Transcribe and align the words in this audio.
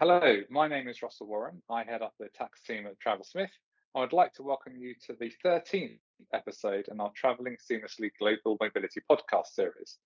Hello, 0.00 0.40
my 0.48 0.66
name 0.66 0.88
is 0.88 1.02
Russell 1.02 1.26
Warren. 1.26 1.60
I 1.68 1.84
head 1.84 2.00
up 2.00 2.14
the 2.18 2.30
tax 2.30 2.62
team 2.62 2.86
at 2.86 2.98
Travers 3.00 3.28
Smith. 3.28 3.50
I 3.94 4.00
would 4.00 4.14
like 4.14 4.32
to 4.32 4.42
welcome 4.42 4.78
you 4.78 4.94
to 5.06 5.12
the 5.12 5.30
13th 5.44 5.98
episode 6.32 6.88
in 6.90 6.98
our 7.00 7.12
Travelling 7.14 7.58
Seamlessly 7.58 8.10
Global 8.18 8.56
Mobility 8.62 9.02
podcast 9.10 9.48
series, 9.48 9.98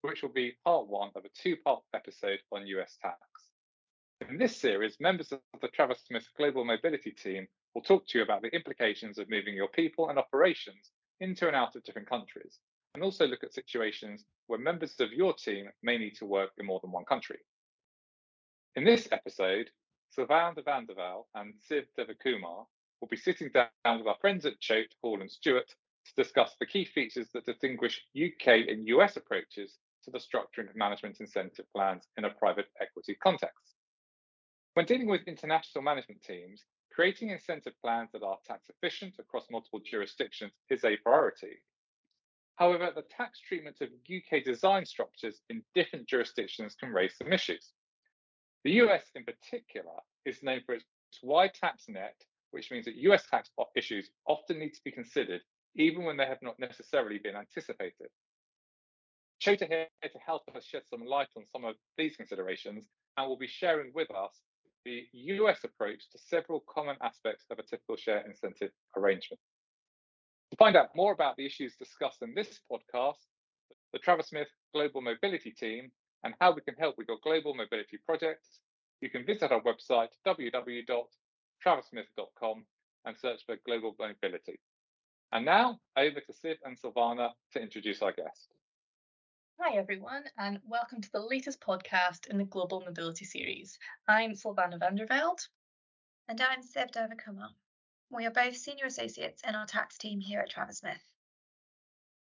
which 0.00 0.22
will 0.22 0.32
be 0.32 0.56
part 0.64 0.88
one 0.88 1.10
of 1.14 1.26
a 1.26 1.28
two 1.34 1.56
part 1.56 1.82
episode 1.94 2.38
on 2.50 2.66
US 2.66 2.96
tax. 3.02 3.18
In 4.26 4.38
this 4.38 4.56
series, 4.56 4.96
members 5.00 5.32
of 5.32 5.40
the 5.60 5.68
Travers 5.68 5.98
Smith 6.08 6.26
Global 6.38 6.64
Mobility 6.64 7.10
team 7.10 7.46
will 7.74 7.82
talk 7.82 8.06
to 8.06 8.16
you 8.16 8.24
about 8.24 8.40
the 8.40 8.54
implications 8.56 9.18
of 9.18 9.28
moving 9.28 9.54
your 9.54 9.68
people 9.68 10.08
and 10.08 10.18
operations 10.18 10.92
into 11.20 11.46
and 11.46 11.54
out 11.54 11.76
of 11.76 11.84
different 11.84 12.08
countries, 12.08 12.58
and 12.94 13.04
also 13.04 13.26
look 13.26 13.44
at 13.44 13.52
situations 13.52 14.24
where 14.46 14.58
members 14.58 14.94
of 14.98 15.12
your 15.12 15.34
team 15.34 15.68
may 15.82 15.98
need 15.98 16.14
to 16.14 16.24
work 16.24 16.52
in 16.56 16.64
more 16.64 16.80
than 16.82 16.90
one 16.90 17.04
country. 17.04 17.40
In 18.74 18.84
this 18.84 19.06
episode, 19.12 19.70
Silvana 20.16 20.64
van 20.64 20.86
der 20.86 20.94
Velde 20.94 21.26
and 21.34 21.52
Siv 21.60 21.84
Devakumar 21.98 22.66
will 23.00 23.08
be 23.10 23.18
sitting 23.18 23.50
down 23.50 23.98
with 23.98 24.06
our 24.06 24.16
friends 24.18 24.46
at 24.46 24.60
Choate, 24.60 24.94
Hall 25.02 25.20
and 25.20 25.30
Stewart 25.30 25.68
to 25.68 26.14
discuss 26.16 26.56
the 26.58 26.64
key 26.64 26.86
features 26.86 27.28
that 27.34 27.44
distinguish 27.44 28.06
UK 28.16 28.68
and 28.68 28.88
US 28.88 29.18
approaches 29.18 29.76
to 30.04 30.10
the 30.10 30.18
structuring 30.18 30.70
of 30.70 30.76
management 30.76 31.20
incentive 31.20 31.66
plans 31.74 32.08
in 32.16 32.24
a 32.24 32.30
private 32.30 32.68
equity 32.80 33.14
context. 33.22 33.74
When 34.72 34.86
dealing 34.86 35.08
with 35.08 35.28
international 35.28 35.84
management 35.84 36.22
teams, 36.22 36.64
creating 36.90 37.28
incentive 37.28 37.74
plans 37.82 38.08
that 38.12 38.22
are 38.22 38.38
tax 38.46 38.70
efficient 38.70 39.16
across 39.18 39.50
multiple 39.50 39.80
jurisdictions 39.84 40.52
is 40.70 40.82
a 40.82 40.96
priority. 40.96 41.60
However, 42.56 42.90
the 42.94 43.02
tax 43.02 43.38
treatment 43.38 43.82
of 43.82 43.90
UK 44.08 44.42
design 44.42 44.86
structures 44.86 45.42
in 45.50 45.62
different 45.74 46.08
jurisdictions 46.08 46.74
can 46.74 46.90
raise 46.90 47.18
some 47.18 47.34
issues. 47.34 47.74
The 48.64 48.72
US, 48.82 49.02
in 49.14 49.24
particular, 49.24 49.96
is 50.24 50.42
known 50.42 50.60
for 50.64 50.74
its 50.74 50.84
wide 51.22 51.54
tax 51.54 51.84
net, 51.88 52.16
which 52.52 52.70
means 52.70 52.84
that 52.84 52.96
US 52.96 53.26
tax 53.26 53.50
issues 53.74 54.10
often 54.26 54.58
need 54.58 54.74
to 54.74 54.84
be 54.84 54.92
considered 54.92 55.40
even 55.74 56.04
when 56.04 56.16
they 56.16 56.26
have 56.26 56.42
not 56.42 56.58
necessarily 56.58 57.18
been 57.18 57.34
anticipated. 57.34 58.08
Choate 59.40 59.64
here 59.68 59.88
to 60.02 60.18
help 60.24 60.42
us 60.54 60.64
shed 60.64 60.82
some 60.88 61.04
light 61.04 61.28
on 61.36 61.44
some 61.50 61.64
of 61.64 61.74
these 61.96 62.16
considerations 62.16 62.84
and 63.16 63.28
will 63.28 63.38
be 63.38 63.48
sharing 63.48 63.90
with 63.94 64.10
us 64.14 64.40
the 64.84 65.08
US 65.12 65.64
approach 65.64 66.10
to 66.10 66.18
several 66.18 66.62
common 66.72 66.96
aspects 67.02 67.44
of 67.50 67.58
a 67.58 67.62
typical 67.62 67.96
share 67.96 68.24
incentive 68.26 68.70
arrangement. 68.96 69.40
To 70.50 70.56
find 70.56 70.76
out 70.76 70.94
more 70.94 71.12
about 71.12 71.36
the 71.36 71.46
issues 71.46 71.74
discussed 71.76 72.22
in 72.22 72.34
this 72.34 72.60
podcast, 72.70 73.24
the 73.92 73.98
Travers 73.98 74.28
Smith 74.28 74.48
Global 74.74 75.00
Mobility 75.00 75.50
Team 75.50 75.90
and 76.24 76.34
how 76.40 76.52
we 76.52 76.60
can 76.60 76.74
help 76.74 76.98
with 76.98 77.08
your 77.08 77.18
global 77.22 77.54
mobility 77.54 77.98
projects, 78.04 78.60
you 79.00 79.08
can 79.10 79.26
visit 79.26 79.50
our 79.50 79.62
website 79.62 80.10
www.traverssmith.com 80.26 82.64
and 83.04 83.18
search 83.18 83.40
for 83.46 83.56
Global 83.66 83.96
Mobility. 83.98 84.60
And 85.32 85.44
now 85.44 85.80
over 85.96 86.20
to 86.20 86.32
Siv 86.32 86.56
and 86.64 86.80
Silvana 86.80 87.30
to 87.52 87.60
introduce 87.60 88.02
our 88.02 88.12
guest. 88.12 88.54
Hi, 89.60 89.76
everyone, 89.76 90.24
and 90.38 90.60
welcome 90.66 91.00
to 91.00 91.10
the 91.12 91.20
latest 91.20 91.60
podcast 91.60 92.28
in 92.28 92.38
the 92.38 92.44
Global 92.44 92.80
Mobility 92.80 93.24
series. 93.24 93.78
I'm 94.06 94.32
Silvana 94.32 94.78
van 94.78 94.94
der 94.94 95.06
Velde. 95.06 95.42
And 96.28 96.40
I'm 96.40 96.62
Siv 96.62 96.92
Devakumar. 96.92 97.48
We 98.10 98.26
are 98.26 98.30
both 98.30 98.56
senior 98.56 98.86
associates 98.86 99.42
in 99.46 99.54
our 99.54 99.66
tax 99.66 99.98
team 99.98 100.20
here 100.20 100.40
at 100.40 100.50
Travers 100.50 100.78
Smith. 100.78 101.02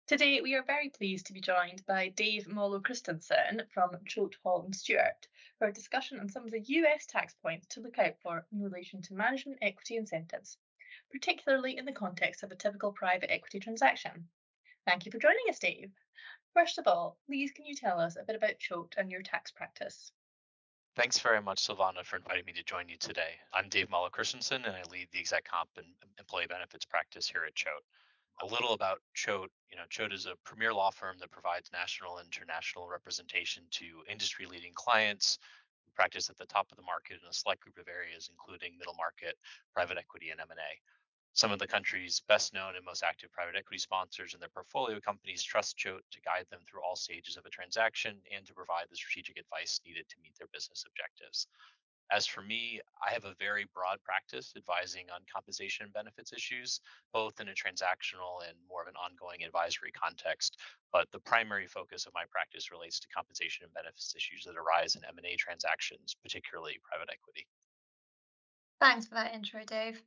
Today, 0.08 0.40
we 0.40 0.56
are 0.56 0.64
very 0.64 0.88
pleased 0.88 1.26
to 1.26 1.34
be 1.34 1.42
joined 1.42 1.86
by 1.86 2.08
Dave 2.08 2.48
Mollo 2.48 2.80
Christensen 2.80 3.64
from 3.74 3.90
Choate 4.06 4.38
Hall 4.42 4.64
and 4.64 4.74
Stewart 4.74 5.28
for 5.60 5.68
a 5.68 5.74
discussion 5.74 6.22
on 6.22 6.30
some 6.30 6.46
of 6.46 6.52
the 6.52 6.62
US 6.62 7.06
tax 7.06 7.36
points 7.42 7.68
to 7.72 7.82
look 7.82 8.00
out 8.00 8.14
for 8.22 8.48
in 8.54 8.64
relation 8.64 9.02
to 9.02 9.14
management 9.14 9.58
equity 9.62 9.98
incentives, 9.98 10.58
particularly 11.12 11.76
in 11.76 11.84
the 11.84 11.92
context 11.92 12.42
of 12.42 12.54
a 12.54 12.56
typical 12.56 12.94
private 12.94 13.30
equity 13.30 13.60
transaction. 13.60 14.30
Thank 14.86 15.06
you 15.06 15.12
for 15.12 15.20
joining 15.20 15.44
us, 15.50 15.60
Dave. 15.60 15.92
First 16.54 16.78
of 16.78 16.88
all, 16.88 17.18
please 17.26 17.52
can 17.52 17.66
you 17.66 17.76
tell 17.76 18.00
us 18.00 18.16
a 18.16 18.24
bit 18.24 18.38
about 18.38 18.60
Choate 18.60 18.96
and 18.96 19.12
your 19.12 19.24
tax 19.24 19.52
practice? 19.52 20.14
Thanks 20.96 21.20
very 21.20 21.42
much, 21.42 21.68
Silvana, 21.68 22.06
for 22.06 22.16
inviting 22.16 22.46
me 22.46 22.54
to 22.54 22.64
join 22.64 22.88
you 22.88 22.96
today. 22.98 23.36
I'm 23.54 23.68
Dave 23.68 23.90
Mollo 23.90 24.10
Christensen, 24.10 24.64
and 24.64 24.74
I 24.74 24.84
lead 24.90 25.10
the 25.12 25.20
exec 25.20 25.44
comp 25.44 25.72
and 25.76 25.88
employee 26.18 26.48
benefits 26.48 26.86
practice 26.86 27.28
here 27.28 27.44
at 27.46 27.56
Choate 27.56 27.84
a 28.42 28.46
little 28.46 28.74
about 28.74 29.02
Choate. 29.14 29.52
You 29.72 29.78
know, 29.78 29.84
Choate 29.90 30.14
is 30.14 30.26
a 30.26 30.38
premier 30.44 30.74
law 30.74 30.92
firm 30.92 31.18
that 31.20 31.32
provides 31.32 31.72
national 31.72 32.18
and 32.18 32.28
international 32.28 32.88
representation 32.88 33.64
to 33.72 34.04
industry-leading 34.10 34.74
clients 34.76 35.40
who 35.86 35.92
practice 35.96 36.30
at 36.30 36.38
the 36.38 36.46
top 36.46 36.68
of 36.72 36.78
the 36.78 36.84
market 36.84 37.18
in 37.22 37.30
a 37.30 37.34
select 37.34 37.62
group 37.62 37.78
of 37.78 37.88
areas, 37.88 38.30
including 38.30 38.78
middle 38.78 38.94
market, 38.96 39.38
private 39.74 39.98
equity, 39.98 40.30
and 40.30 40.40
M&A. 40.40 40.80
Some 41.34 41.52
of 41.52 41.60
the 41.60 41.68
country's 41.68 42.22
best 42.28 42.54
known 42.54 42.76
and 42.76 42.86
most 42.86 43.04
active 43.04 43.32
private 43.32 43.56
equity 43.56 43.78
sponsors 43.78 44.34
and 44.34 44.42
their 44.42 44.50
portfolio 44.50 45.00
companies 45.00 45.44
trust 45.44 45.78
Choate 45.78 46.06
to 46.12 46.22
guide 46.22 46.46
them 46.50 46.62
through 46.66 46.82
all 46.82 46.96
stages 46.96 47.38
of 47.38 47.46
a 47.46 47.50
transaction 47.50 48.18
and 48.34 48.46
to 48.46 48.54
provide 48.54 48.86
the 48.90 48.96
strategic 48.96 49.38
advice 49.38 49.80
needed 49.86 50.10
to 50.10 50.16
meet 50.22 50.34
their 50.38 50.50
business 50.54 50.86
objectives. 50.88 51.48
As 52.10 52.26
for 52.26 52.42
me, 52.42 52.80
I 53.06 53.12
have 53.12 53.26
a 53.26 53.36
very 53.38 53.66
broad 53.74 54.02
practice 54.04 54.54
advising 54.56 55.06
on 55.14 55.22
compensation 55.32 55.84
and 55.84 55.94
benefits 55.94 56.32
issues, 56.32 56.80
both 57.12 57.42
in 57.42 57.50
a 57.50 57.52
transactional 57.52 58.48
and 58.48 58.58
more 58.70 58.82
of 58.82 58.88
an 58.88 58.96
ongoing 58.96 59.44
advisory 59.44 59.92
context. 59.92 60.58
But 60.94 61.12
the 61.12 61.20
primary 61.20 61.68
focus 61.68 62.06
of 62.06 62.14
my 62.14 62.24
practice 62.32 62.72
relates 62.72 63.00
to 63.02 63.08
compensation 63.14 63.66
and 63.66 63.74
benefits 63.74 64.16
issues 64.16 64.46
that 64.46 64.56
arise 64.56 64.96
in 64.96 65.04
M&A 65.04 65.36
transactions, 65.36 66.16
particularly 66.24 66.80
private 66.84 67.10
equity. 67.12 67.46
Thanks 68.80 69.08
for 69.08 69.16
that 69.16 69.34
intro, 69.34 69.64
Dave. 69.66 70.02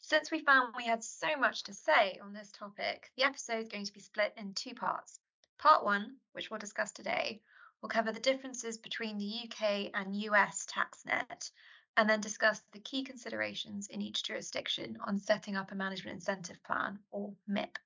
Since 0.00 0.30
we 0.30 0.40
found 0.40 0.74
we 0.76 0.86
had 0.86 1.04
so 1.04 1.36
much 1.38 1.64
to 1.64 1.74
say 1.74 2.18
on 2.22 2.32
this 2.32 2.50
topic, 2.50 3.10
the 3.16 3.24
episode 3.24 3.60
is 3.60 3.68
going 3.68 3.84
to 3.84 3.92
be 3.92 4.00
split 4.00 4.32
in 4.36 4.54
two 4.54 4.74
parts. 4.74 5.20
Part 5.58 5.84
one, 5.84 6.16
which 6.32 6.50
we'll 6.50 6.58
discuss 6.58 6.92
today, 6.92 7.40
We'll 7.82 7.88
cover 7.88 8.12
the 8.12 8.20
differences 8.20 8.78
between 8.78 9.18
the 9.18 9.42
UK 9.44 9.90
and 9.92 10.14
US 10.14 10.64
tax 10.66 11.04
net, 11.04 11.50
and 11.96 12.08
then 12.08 12.20
discuss 12.20 12.62
the 12.70 12.78
key 12.78 13.02
considerations 13.02 13.88
in 13.88 14.00
each 14.00 14.22
jurisdiction 14.22 14.98
on 15.04 15.18
setting 15.18 15.56
up 15.56 15.72
a 15.72 15.74
management 15.74 16.14
incentive 16.14 16.62
plan, 16.62 17.00
or 17.10 17.34
MIP. 17.50 17.76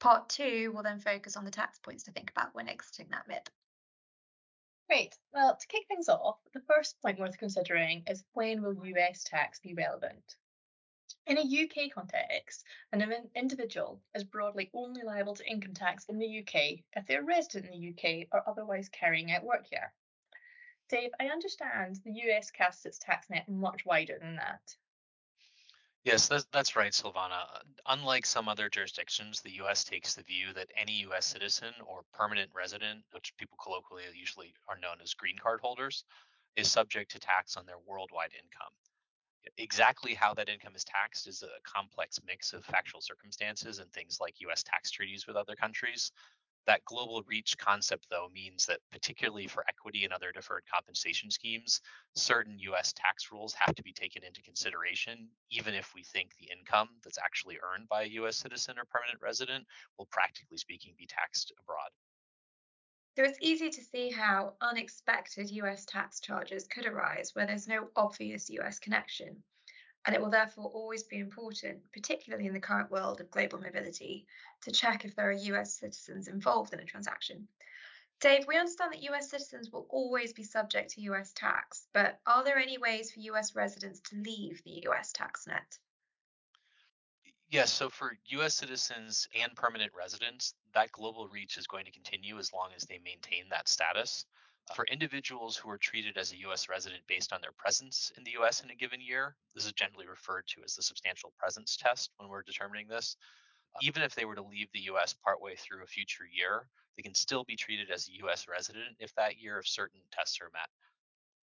Part 0.00 0.30
two 0.30 0.72
will 0.72 0.82
then 0.82 0.98
focus 0.98 1.36
on 1.36 1.44
the 1.44 1.50
tax 1.50 1.78
points 1.78 2.04
to 2.04 2.12
think 2.12 2.30
about 2.30 2.54
when 2.54 2.68
exiting 2.68 3.08
that 3.10 3.28
MIP. 3.28 3.48
Great. 4.88 5.14
Well, 5.34 5.56
to 5.56 5.66
kick 5.66 5.86
things 5.88 6.08
off, 6.08 6.38
the 6.54 6.60
first 6.60 7.00
point 7.02 7.20
worth 7.20 7.36
considering 7.36 8.04
is 8.06 8.24
when 8.32 8.62
will 8.62 8.86
US 8.86 9.24
tax 9.24 9.60
be 9.60 9.74
relevant? 9.74 10.36
In 11.26 11.38
a 11.38 11.40
UK 11.40 11.92
context, 11.92 12.64
an 12.92 13.30
individual 13.36 14.00
is 14.14 14.24
broadly 14.24 14.70
only 14.74 15.02
liable 15.02 15.36
to 15.36 15.48
income 15.48 15.72
tax 15.72 16.04
in 16.06 16.18
the 16.18 16.40
UK 16.40 16.80
if 16.94 17.06
they're 17.06 17.22
resident 17.22 17.72
in 17.72 17.80
the 17.80 17.88
UK 17.90 18.28
or 18.32 18.48
otherwise 18.48 18.88
carrying 18.88 19.32
out 19.32 19.44
work 19.44 19.64
here. 19.70 19.92
Dave, 20.88 21.12
I 21.20 21.26
understand 21.26 22.00
the 22.04 22.12
US 22.12 22.50
casts 22.50 22.84
its 22.84 22.98
tax 22.98 23.30
net 23.30 23.48
much 23.48 23.86
wider 23.86 24.18
than 24.18 24.36
that. 24.36 24.76
Yes, 26.04 26.28
that's, 26.50 26.74
right, 26.74 26.90
Silvana. 26.90 27.62
Unlike 27.86 28.26
some 28.26 28.48
other 28.48 28.68
jurisdictions, 28.68 29.40
the 29.40 29.62
US 29.62 29.84
takes 29.84 30.14
the 30.14 30.24
view 30.24 30.52
that 30.54 30.72
any 30.76 31.04
US 31.04 31.26
citizen 31.26 31.72
or 31.86 32.02
permanent 32.12 32.50
resident, 32.52 33.04
which 33.12 33.36
people 33.36 33.56
colloquially 33.62 34.02
usually 34.12 34.52
are 34.68 34.78
known 34.78 35.00
as 35.00 35.14
green 35.14 35.38
card 35.38 35.60
holders, 35.60 36.04
is 36.56 36.70
subject 36.70 37.12
to 37.12 37.20
tax 37.20 37.56
on 37.56 37.64
their 37.64 37.78
worldwide 37.86 38.32
income. 38.34 38.72
Exactly 39.58 40.14
how 40.14 40.34
that 40.34 40.48
income 40.48 40.74
is 40.74 40.84
taxed 40.84 41.26
is 41.26 41.42
a 41.42 41.60
complex 41.62 42.20
mix 42.24 42.52
of 42.52 42.64
factual 42.64 43.00
circumstances 43.00 43.78
and 43.78 43.92
things 43.92 44.18
like 44.20 44.40
US 44.40 44.62
tax 44.62 44.90
treaties 44.90 45.26
with 45.26 45.36
other 45.36 45.56
countries. 45.56 46.12
That 46.66 46.84
global 46.84 47.22
reach 47.24 47.58
concept, 47.58 48.06
though, 48.08 48.28
means 48.32 48.66
that 48.66 48.80
particularly 48.92 49.48
for 49.48 49.64
equity 49.68 50.04
and 50.04 50.12
other 50.12 50.30
deferred 50.30 50.64
compensation 50.72 51.30
schemes, 51.30 51.80
certain 52.14 52.58
US 52.60 52.92
tax 52.92 53.32
rules 53.32 53.52
have 53.54 53.74
to 53.74 53.82
be 53.82 53.92
taken 53.92 54.22
into 54.22 54.42
consideration, 54.42 55.28
even 55.50 55.74
if 55.74 55.92
we 55.94 56.04
think 56.04 56.36
the 56.36 56.50
income 56.52 57.00
that's 57.02 57.18
actually 57.18 57.58
earned 57.62 57.88
by 57.88 58.02
a 58.04 58.14
US 58.20 58.36
citizen 58.36 58.78
or 58.78 58.84
permanent 58.84 59.20
resident 59.20 59.66
will, 59.98 60.06
practically 60.06 60.56
speaking, 60.56 60.94
be 60.96 61.06
taxed 61.06 61.52
abroad. 61.60 61.90
So 63.14 63.24
it's 63.24 63.38
easy 63.42 63.68
to 63.68 63.84
see 63.84 64.10
how 64.10 64.54
unexpected 64.62 65.50
US 65.50 65.84
tax 65.84 66.18
charges 66.18 66.66
could 66.66 66.86
arise 66.86 67.34
where 67.34 67.46
there's 67.46 67.68
no 67.68 67.88
obvious 67.94 68.48
US 68.48 68.78
connection. 68.78 69.42
And 70.06 70.16
it 70.16 70.20
will 70.20 70.30
therefore 70.30 70.70
always 70.72 71.02
be 71.02 71.18
important, 71.18 71.80
particularly 71.92 72.46
in 72.46 72.54
the 72.54 72.60
current 72.60 72.90
world 72.90 73.20
of 73.20 73.30
global 73.30 73.60
mobility, 73.60 74.26
to 74.62 74.72
check 74.72 75.04
if 75.04 75.14
there 75.14 75.28
are 75.28 75.32
US 75.32 75.74
citizens 75.74 76.26
involved 76.26 76.72
in 76.72 76.80
a 76.80 76.84
transaction. 76.84 77.46
Dave, 78.20 78.46
we 78.46 78.56
understand 78.56 78.92
that 78.92 79.02
US 79.02 79.28
citizens 79.28 79.70
will 79.70 79.86
always 79.90 80.32
be 80.32 80.42
subject 80.42 80.92
to 80.92 81.02
US 81.02 81.32
tax, 81.34 81.88
but 81.92 82.18
are 82.26 82.42
there 82.42 82.58
any 82.58 82.78
ways 82.78 83.12
for 83.12 83.20
US 83.20 83.54
residents 83.54 84.00
to 84.08 84.16
leave 84.16 84.62
the 84.64 84.84
US 84.88 85.12
tax 85.12 85.46
net? 85.46 85.78
Yes, 87.50 87.70
so 87.70 87.90
for 87.90 88.16
US 88.28 88.54
citizens 88.54 89.28
and 89.38 89.54
permanent 89.54 89.92
residents, 89.94 90.54
that 90.74 90.92
global 90.92 91.28
reach 91.28 91.56
is 91.56 91.66
going 91.66 91.84
to 91.84 91.90
continue 91.90 92.38
as 92.38 92.52
long 92.52 92.70
as 92.76 92.84
they 92.84 92.98
maintain 93.04 93.44
that 93.50 93.68
status. 93.68 94.26
Uh, 94.70 94.74
for 94.74 94.84
individuals 94.86 95.56
who 95.56 95.68
are 95.68 95.78
treated 95.78 96.16
as 96.16 96.32
a 96.32 96.38
U.S. 96.40 96.68
resident 96.68 97.02
based 97.08 97.32
on 97.32 97.40
their 97.40 97.52
presence 97.52 98.12
in 98.16 98.24
the 98.24 98.32
U.S. 98.32 98.62
in 98.62 98.70
a 98.70 98.74
given 98.74 99.00
year, 99.00 99.34
this 99.54 99.66
is 99.66 99.72
generally 99.72 100.06
referred 100.06 100.46
to 100.48 100.62
as 100.64 100.76
the 100.76 100.82
substantial 100.82 101.32
presence 101.38 101.76
test 101.76 102.10
when 102.16 102.28
we're 102.28 102.42
determining 102.42 102.86
this. 102.88 103.16
Uh, 103.74 103.78
even 103.82 104.02
if 104.02 104.14
they 104.14 104.24
were 104.24 104.36
to 104.36 104.42
leave 104.42 104.68
the 104.72 104.86
U.S. 104.92 105.14
partway 105.24 105.54
through 105.56 105.82
a 105.82 105.86
future 105.86 106.24
year, 106.32 106.66
they 106.96 107.02
can 107.02 107.14
still 107.14 107.44
be 107.44 107.56
treated 107.56 107.90
as 107.90 108.08
a 108.08 108.16
U.S. 108.24 108.46
resident 108.48 108.96
if 108.98 109.14
that 109.14 109.40
year 109.40 109.58
of 109.58 109.66
certain 109.66 110.00
tests 110.12 110.38
are 110.40 110.50
met. 110.52 110.68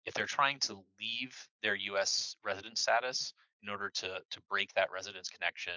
If 0.04 0.14
they're 0.14 0.26
trying 0.26 0.58
to 0.60 0.84
leave 1.00 1.36
their 1.62 1.74
U.S. 1.74 2.36
resident 2.44 2.78
status 2.78 3.34
in 3.62 3.68
order 3.68 3.90
to, 3.90 4.20
to 4.30 4.40
break 4.48 4.72
that 4.74 4.92
residence 4.92 5.28
connection, 5.28 5.74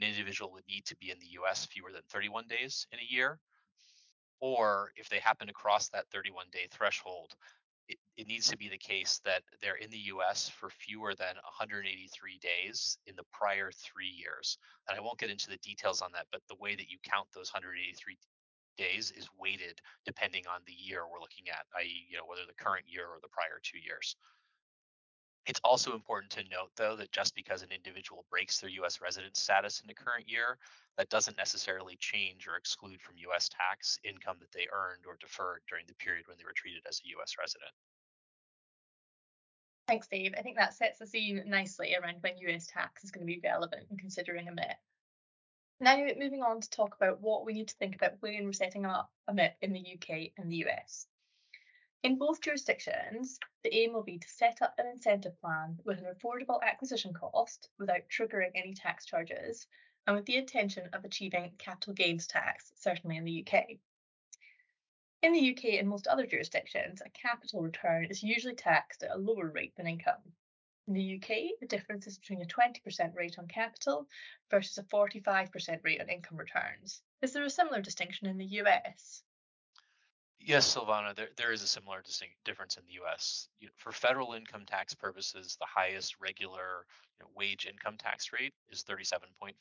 an 0.00 0.08
individual 0.08 0.52
would 0.52 0.66
need 0.68 0.84
to 0.86 0.96
be 0.96 1.10
in 1.10 1.18
the 1.18 1.40
US 1.42 1.66
fewer 1.66 1.92
than 1.92 2.02
31 2.08 2.44
days 2.48 2.86
in 2.92 2.98
a 2.98 3.12
year. 3.12 3.38
Or 4.40 4.92
if 4.96 5.08
they 5.08 5.18
happen 5.18 5.48
to 5.48 5.52
cross 5.52 5.88
that 5.88 6.08
31 6.12 6.46
day 6.52 6.68
threshold, 6.70 7.34
it, 7.88 7.98
it, 8.16 8.28
needs 8.28 8.48
to 8.48 8.56
be 8.56 8.68
the 8.68 8.78
case 8.78 9.20
that 9.24 9.42
they're 9.62 9.76
in 9.76 9.90
the 9.90 10.12
US 10.12 10.48
for 10.48 10.70
fewer 10.70 11.14
than 11.14 11.34
183 11.36 12.38
days 12.38 12.98
in 13.06 13.16
the 13.16 13.24
prior 13.32 13.72
three 13.72 14.08
years. 14.08 14.58
And 14.88 14.96
I 14.96 15.00
won't 15.00 15.18
get 15.18 15.30
into 15.30 15.48
the 15.48 15.56
details 15.58 16.02
on 16.02 16.10
that, 16.12 16.26
but 16.30 16.42
the 16.48 16.60
way 16.60 16.76
that 16.76 16.90
you 16.90 16.98
count 17.02 17.26
those 17.34 17.52
183 17.52 18.16
days 18.76 19.12
is 19.16 19.28
weighted 19.36 19.80
depending 20.06 20.44
on 20.46 20.60
the 20.66 20.72
year 20.72 21.02
we're 21.10 21.20
looking 21.20 21.48
at, 21.48 21.66
i.e., 21.80 22.06
you 22.08 22.16
know, 22.16 22.24
whether 22.26 22.46
the 22.46 22.62
current 22.62 22.84
year 22.86 23.06
or 23.06 23.18
the 23.20 23.28
prior 23.28 23.58
two 23.62 23.78
years. 23.78 24.14
It's 25.48 25.60
also 25.64 25.94
important 25.94 26.30
to 26.32 26.42
note, 26.50 26.70
though, 26.76 26.94
that 26.96 27.10
just 27.10 27.34
because 27.34 27.62
an 27.62 27.72
individual 27.74 28.26
breaks 28.28 28.60
their 28.60 28.68
U.S. 28.70 29.00
resident 29.00 29.34
status 29.34 29.80
in 29.80 29.86
the 29.86 29.94
current 29.94 30.28
year, 30.28 30.58
that 30.98 31.08
doesn't 31.08 31.38
necessarily 31.38 31.96
change 31.96 32.46
or 32.46 32.56
exclude 32.56 33.00
from 33.00 33.16
U.S. 33.16 33.48
tax 33.48 33.98
income 34.04 34.36
that 34.40 34.52
they 34.52 34.68
earned 34.70 35.06
or 35.06 35.16
deferred 35.18 35.62
during 35.66 35.86
the 35.88 35.94
period 35.94 36.28
when 36.28 36.36
they 36.36 36.44
were 36.44 36.52
treated 36.54 36.82
as 36.86 37.00
a 37.00 37.08
U.S. 37.16 37.36
resident. 37.38 37.70
Thanks, 39.86 40.06
Dave. 40.06 40.34
I 40.36 40.42
think 40.42 40.58
that 40.58 40.74
sets 40.74 40.98
the 40.98 41.06
scene 41.06 41.42
nicely 41.46 41.96
around 41.96 42.16
when 42.20 42.36
US 42.36 42.66
tax 42.66 43.02
is 43.02 43.10
going 43.10 43.26
to 43.26 43.32
be 43.32 43.40
relevant 43.42 43.86
in 43.90 43.96
considering 43.96 44.48
a 44.48 44.52
MIP. 44.52 44.74
Now, 45.80 45.96
moving 46.18 46.42
on 46.42 46.60
to 46.60 46.68
talk 46.68 46.94
about 46.94 47.22
what 47.22 47.46
we 47.46 47.54
need 47.54 47.68
to 47.68 47.76
think 47.76 47.96
about 47.96 48.20
when 48.20 48.44
we're 48.44 48.52
setting 48.52 48.84
up 48.84 49.10
a 49.28 49.32
MIP 49.32 49.52
in 49.62 49.72
the 49.72 49.94
UK 49.94 50.32
and 50.36 50.52
the 50.52 50.66
US. 50.66 51.06
In 52.04 52.16
both 52.16 52.40
jurisdictions, 52.40 53.40
the 53.64 53.74
aim 53.74 53.92
will 53.92 54.04
be 54.04 54.18
to 54.18 54.28
set 54.28 54.62
up 54.62 54.78
an 54.78 54.86
incentive 54.86 55.36
plan 55.40 55.80
with 55.84 55.98
an 55.98 56.14
affordable 56.14 56.62
acquisition 56.62 57.12
cost 57.12 57.70
without 57.76 58.08
triggering 58.08 58.52
any 58.54 58.72
tax 58.72 59.04
charges 59.04 59.66
and 60.06 60.14
with 60.14 60.24
the 60.24 60.36
intention 60.36 60.88
of 60.92 61.04
achieving 61.04 61.56
capital 61.58 61.94
gains 61.94 62.28
tax, 62.28 62.72
certainly 62.76 63.16
in 63.16 63.24
the 63.24 63.44
UK. 63.44 63.78
In 65.22 65.32
the 65.32 65.50
UK 65.50 65.80
and 65.80 65.88
most 65.88 66.06
other 66.06 66.24
jurisdictions, 66.24 67.02
a 67.04 67.10
capital 67.10 67.62
return 67.62 68.04
is 68.04 68.22
usually 68.22 68.54
taxed 68.54 69.02
at 69.02 69.10
a 69.10 69.18
lower 69.18 69.50
rate 69.50 69.74
than 69.74 69.88
income. 69.88 70.22
In 70.86 70.94
the 70.94 71.16
UK, 71.16 71.58
the 71.58 71.66
difference 71.66 72.06
is 72.06 72.16
between 72.16 72.42
a 72.42 72.46
20% 72.46 73.16
rate 73.16 73.40
on 73.40 73.48
capital 73.48 74.06
versus 74.52 74.78
a 74.78 74.84
45% 74.84 75.82
rate 75.82 76.00
on 76.00 76.08
income 76.08 76.38
returns. 76.38 77.02
Is 77.22 77.32
there 77.32 77.44
a 77.44 77.50
similar 77.50 77.82
distinction 77.82 78.28
in 78.28 78.38
the 78.38 78.62
US? 78.62 79.24
Yes, 80.40 80.74
Silvana, 80.74 81.14
there, 81.16 81.28
there 81.36 81.52
is 81.52 81.62
a 81.62 81.66
similar 81.66 82.00
distinct 82.02 82.36
difference 82.44 82.76
in 82.76 82.84
the 82.86 82.94
U.S. 82.94 83.48
You 83.60 83.66
know, 83.66 83.72
for 83.76 83.92
federal 83.92 84.34
income 84.34 84.64
tax 84.66 84.94
purposes, 84.94 85.56
the 85.58 85.66
highest 85.66 86.16
regular 86.20 86.86
you 87.18 87.24
know, 87.24 87.30
wage 87.36 87.66
income 87.68 87.96
tax 87.98 88.32
rate 88.32 88.54
is 88.70 88.84
37.5% 88.84 89.54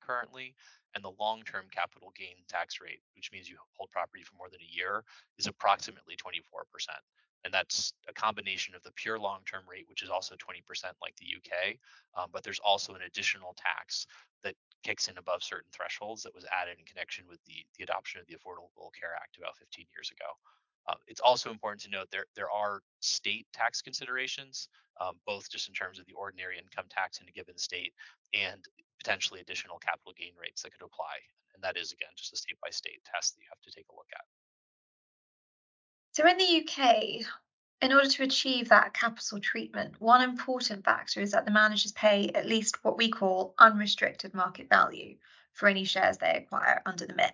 currently, 0.00 0.54
and 0.94 1.04
the 1.04 1.12
long-term 1.20 1.66
capital 1.70 2.12
gain 2.16 2.36
tax 2.48 2.80
rate, 2.80 3.00
which 3.14 3.30
means 3.32 3.48
you 3.48 3.56
hold 3.76 3.90
property 3.90 4.22
for 4.22 4.34
more 4.36 4.48
than 4.50 4.60
a 4.60 4.74
year, 4.76 5.04
is 5.38 5.46
approximately 5.46 6.16
24%. 6.16 6.40
And 7.44 7.52
that's 7.54 7.92
a 8.08 8.12
combination 8.12 8.74
of 8.74 8.82
the 8.82 8.92
pure 8.92 9.18
long-term 9.18 9.62
rate, 9.70 9.86
which 9.88 10.02
is 10.02 10.10
also 10.10 10.34
20% 10.34 10.84
like 11.02 11.14
the 11.16 11.26
UK, 11.36 11.76
um, 12.16 12.30
but 12.32 12.42
there's 12.42 12.58
also 12.58 12.94
an 12.94 13.02
additional 13.06 13.54
tax 13.56 14.06
that 14.42 14.54
kicks 14.82 15.08
in 15.08 15.18
above 15.18 15.42
certain 15.42 15.70
thresholds 15.72 16.22
that 16.22 16.34
was 16.34 16.44
added 16.52 16.78
in 16.78 16.84
connection 16.84 17.24
with 17.28 17.42
the, 17.46 17.64
the 17.76 17.84
adoption 17.84 18.20
of 18.20 18.26
the 18.26 18.34
Affordable 18.34 18.92
Care 18.98 19.14
Act 19.16 19.36
about 19.38 19.56
15 19.58 19.86
years 19.94 20.10
ago. 20.10 20.30
Um, 20.88 20.98
it's 21.06 21.20
also 21.20 21.50
important 21.50 21.82
to 21.82 21.90
note 21.90 22.06
there 22.12 22.26
there 22.36 22.50
are 22.50 22.80
state 23.00 23.46
tax 23.52 23.82
considerations, 23.82 24.68
um, 25.00 25.18
both 25.26 25.50
just 25.50 25.68
in 25.68 25.74
terms 25.74 25.98
of 25.98 26.06
the 26.06 26.14
ordinary 26.14 26.58
income 26.58 26.86
tax 26.88 27.20
in 27.20 27.28
a 27.28 27.32
given 27.32 27.58
state 27.58 27.92
and 28.34 28.62
potentially 28.98 29.40
additional 29.40 29.78
capital 29.78 30.14
gain 30.16 30.32
rates 30.40 30.62
that 30.62 30.72
could 30.72 30.86
apply. 30.86 31.18
And 31.54 31.62
that 31.64 31.76
is 31.76 31.92
again 31.92 32.14
just 32.16 32.32
a 32.32 32.36
state 32.36 32.58
by 32.62 32.70
state 32.70 33.02
test 33.04 33.34
that 33.34 33.42
you 33.42 33.48
have 33.50 33.62
to 33.62 33.72
take 33.74 33.86
a 33.90 33.96
look 33.96 34.10
at. 34.14 34.24
So 36.12 36.26
in 36.28 36.38
the 36.38 36.62
UK, 36.62 37.26
in 37.82 37.92
order 37.92 38.08
to 38.08 38.22
achieve 38.22 38.68
that 38.68 38.94
capital 38.94 39.38
treatment, 39.38 40.00
one 40.00 40.22
important 40.22 40.84
factor 40.84 41.20
is 41.20 41.32
that 41.32 41.44
the 41.44 41.50
managers 41.50 41.92
pay 41.92 42.30
at 42.34 42.46
least 42.46 42.82
what 42.82 42.96
we 42.96 43.10
call 43.10 43.54
unrestricted 43.58 44.32
market 44.32 44.68
value 44.68 45.16
for 45.52 45.68
any 45.68 45.84
shares 45.84 46.16
they 46.16 46.30
acquire 46.30 46.80
under 46.86 47.06
the 47.06 47.12
MIP. 47.12 47.32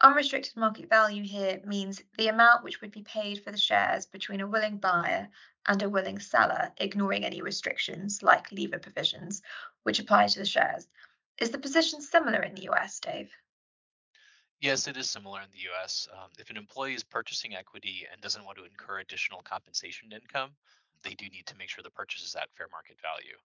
Unrestricted 0.00 0.56
market 0.56 0.88
value 0.88 1.22
here 1.22 1.60
means 1.66 2.02
the 2.16 2.28
amount 2.28 2.64
which 2.64 2.80
would 2.80 2.92
be 2.92 3.02
paid 3.02 3.42
for 3.42 3.50
the 3.50 3.58
shares 3.58 4.06
between 4.06 4.40
a 4.40 4.46
willing 4.46 4.78
buyer 4.78 5.28
and 5.66 5.82
a 5.82 5.88
willing 5.88 6.18
seller, 6.18 6.72
ignoring 6.78 7.24
any 7.24 7.42
restrictions 7.42 8.22
like 8.22 8.52
leaver 8.52 8.78
provisions 8.78 9.42
which 9.82 9.98
apply 9.98 10.28
to 10.28 10.38
the 10.38 10.46
shares. 10.46 10.86
Is 11.40 11.50
the 11.50 11.58
position 11.58 12.00
similar 12.00 12.42
in 12.42 12.54
the 12.54 12.70
US, 12.70 13.00
Dave? 13.00 13.30
Yes, 14.60 14.88
it 14.88 14.96
is 14.96 15.08
similar 15.08 15.40
in 15.40 15.48
the 15.52 15.70
US. 15.70 16.08
Um, 16.12 16.30
if 16.38 16.50
an 16.50 16.56
employee 16.56 16.94
is 16.94 17.04
purchasing 17.04 17.54
equity 17.54 18.06
and 18.10 18.20
doesn't 18.20 18.44
want 18.44 18.58
to 18.58 18.64
incur 18.64 18.98
additional 18.98 19.40
compensation 19.42 20.10
income, 20.10 20.50
they 21.04 21.14
do 21.14 21.26
need 21.28 21.46
to 21.46 21.56
make 21.56 21.68
sure 21.68 21.82
the 21.84 21.90
purchase 21.90 22.24
is 22.24 22.34
at 22.34 22.50
fair 22.56 22.66
market 22.72 22.96
value. 23.00 23.38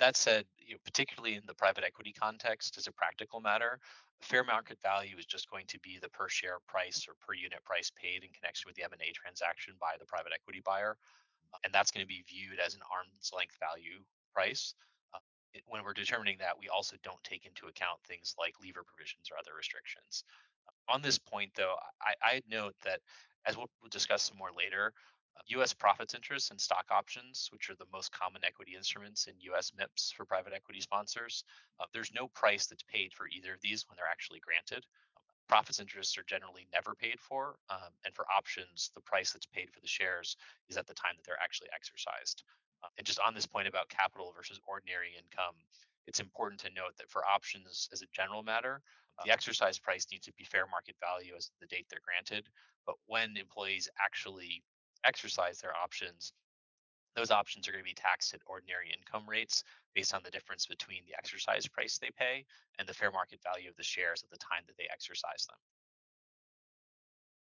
That 0.00 0.16
said, 0.16 0.46
you 0.58 0.74
know, 0.74 0.80
particularly 0.84 1.36
in 1.36 1.42
the 1.46 1.54
private 1.54 1.84
equity 1.84 2.12
context, 2.12 2.78
as 2.78 2.88
a 2.88 2.92
practical 2.92 3.38
matter, 3.38 3.78
fair 4.22 4.42
market 4.42 4.78
value 4.82 5.16
is 5.18 5.26
just 5.26 5.48
going 5.50 5.66
to 5.68 5.78
be 5.80 5.98
the 6.02 6.08
per 6.08 6.28
share 6.28 6.58
price 6.66 7.06
or 7.06 7.14
per 7.20 7.34
unit 7.34 7.62
price 7.64 7.92
paid 7.94 8.24
in 8.24 8.30
connection 8.30 8.66
with 8.66 8.74
the 8.74 8.82
M&A 8.82 9.12
transaction 9.12 9.74
by 9.78 9.94
the 10.00 10.06
private 10.06 10.32
equity 10.34 10.62
buyer, 10.64 10.96
and 11.62 11.72
that's 11.72 11.92
going 11.92 12.02
to 12.02 12.08
be 12.08 12.24
viewed 12.26 12.58
as 12.58 12.74
an 12.74 12.80
arm's 12.90 13.30
length 13.36 13.56
value 13.60 14.02
price. 14.34 14.74
Uh, 15.54 15.60
when 15.66 15.84
we're 15.84 15.92
determining 15.92 16.38
that, 16.38 16.58
we 16.58 16.68
also 16.68 16.96
don't 17.02 17.22
take 17.24 17.46
into 17.46 17.66
account 17.66 18.00
things 18.06 18.34
like 18.38 18.54
leaver 18.62 18.82
provisions 18.84 19.30
or 19.30 19.38
other 19.38 19.56
restrictions. 19.56 20.24
On 20.88 21.02
this 21.02 21.18
point, 21.18 21.50
though, 21.54 21.76
I, 22.00 22.36
I'd 22.36 22.44
note 22.50 22.74
that 22.84 23.00
as 23.46 23.56
we'll, 23.56 23.70
we'll 23.80 23.90
discuss 23.90 24.22
some 24.22 24.38
more 24.38 24.50
later, 24.56 24.92
uh, 25.36 25.42
U.S. 25.48 25.72
profits 25.72 26.14
interests 26.14 26.50
and 26.50 26.60
stock 26.60 26.86
options, 26.90 27.48
which 27.52 27.70
are 27.70 27.76
the 27.76 27.86
most 27.92 28.12
common 28.12 28.42
equity 28.44 28.74
instruments 28.76 29.26
in 29.26 29.34
U.S. 29.40 29.72
MIPS 29.78 30.12
for 30.12 30.24
private 30.24 30.52
equity 30.52 30.80
sponsors, 30.80 31.44
uh, 31.78 31.84
there's 31.92 32.12
no 32.14 32.28
price 32.28 32.66
that's 32.66 32.82
paid 32.82 33.12
for 33.12 33.28
either 33.28 33.54
of 33.54 33.60
these 33.62 33.86
when 33.88 33.96
they're 33.96 34.10
actually 34.10 34.40
granted. 34.40 34.84
Profits 35.50 35.80
interests 35.80 36.16
are 36.16 36.22
generally 36.22 36.68
never 36.72 36.94
paid 36.94 37.18
for, 37.18 37.56
um, 37.70 37.90
and 38.04 38.14
for 38.14 38.24
options, 38.30 38.92
the 38.94 39.00
price 39.00 39.32
that's 39.32 39.46
paid 39.46 39.68
for 39.68 39.80
the 39.80 39.88
shares 39.88 40.36
is 40.68 40.76
at 40.76 40.86
the 40.86 40.94
time 40.94 41.14
that 41.16 41.24
they're 41.26 41.42
actually 41.42 41.68
exercised. 41.74 42.44
Uh, 42.84 42.88
and 42.96 43.04
just 43.04 43.18
on 43.18 43.34
this 43.34 43.46
point 43.46 43.66
about 43.66 43.88
capital 43.88 44.32
versus 44.36 44.60
ordinary 44.68 45.10
income, 45.18 45.56
it's 46.06 46.20
important 46.20 46.60
to 46.60 46.70
note 46.70 46.94
that 46.98 47.10
for 47.10 47.26
options 47.26 47.88
as 47.92 48.00
a 48.00 48.06
general 48.14 48.44
matter, 48.44 48.80
the 49.24 49.32
exercise 49.32 49.76
price 49.76 50.06
needs 50.12 50.24
to 50.26 50.32
be 50.34 50.44
fair 50.44 50.66
market 50.70 50.94
value 51.00 51.34
as 51.36 51.50
the 51.60 51.66
date 51.66 51.86
they're 51.90 51.98
granted. 52.04 52.46
But 52.86 52.94
when 53.06 53.36
employees 53.36 53.88
actually 53.98 54.62
exercise 55.04 55.60
their 55.60 55.74
options, 55.74 56.32
those 57.16 57.30
options 57.30 57.66
are 57.66 57.72
going 57.72 57.84
to 57.84 57.88
be 57.88 57.94
taxed 57.94 58.34
at 58.34 58.40
ordinary 58.46 58.92
income 58.92 59.28
rates 59.28 59.64
based 59.94 60.14
on 60.14 60.20
the 60.24 60.30
difference 60.30 60.66
between 60.66 61.02
the 61.06 61.16
exercise 61.16 61.66
price 61.66 61.98
they 61.98 62.10
pay 62.16 62.44
and 62.78 62.88
the 62.88 62.94
fair 62.94 63.10
market 63.10 63.40
value 63.42 63.68
of 63.68 63.76
the 63.76 63.82
shares 63.82 64.22
at 64.22 64.30
the 64.30 64.38
time 64.38 64.62
that 64.66 64.76
they 64.76 64.88
exercise 64.92 65.46
them. 65.46 65.58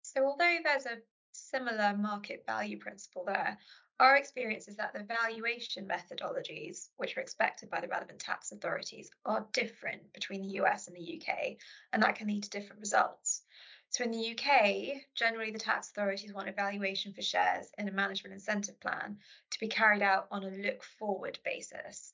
So, 0.02 0.25
although 0.25 0.56
there's 0.62 0.86
a 0.86 0.98
similar 1.32 1.96
market 1.96 2.44
value 2.46 2.78
principle 2.78 3.25
there, 3.26 3.58
our 3.98 4.16
experience 4.16 4.68
is 4.68 4.76
that 4.76 4.92
the 4.92 5.04
valuation 5.04 5.88
methodologies, 5.88 6.88
which 6.98 7.16
are 7.16 7.20
expected 7.20 7.70
by 7.70 7.80
the 7.80 7.88
relevant 7.88 8.18
tax 8.18 8.52
authorities, 8.52 9.10
are 9.25 9.46
different 9.52 10.12
between 10.12 10.42
the 10.42 10.60
US 10.60 10.86
and 10.86 10.96
the 10.96 11.20
UK, 11.20 11.56
and 11.92 12.02
that 12.02 12.14
can 12.14 12.28
lead 12.28 12.42
to 12.42 12.50
different 12.50 12.80
results. 12.80 13.42
So, 13.97 14.05
in 14.05 14.11
the 14.11 14.33
UK, 14.33 15.07
generally 15.15 15.50
the 15.50 15.59
tax 15.59 15.88
authorities 15.88 16.35
want 16.35 16.50
a 16.50 16.53
valuation 16.53 17.15
for 17.15 17.23
shares 17.23 17.73
in 17.79 17.88
a 17.88 17.93
management 17.93 18.35
incentive 18.35 18.79
plan 18.79 19.19
to 19.49 19.59
be 19.59 19.69
carried 19.69 20.03
out 20.03 20.26
on 20.31 20.45
a 20.45 20.50
look 20.50 20.85
forward 20.85 21.38
basis. 21.47 22.12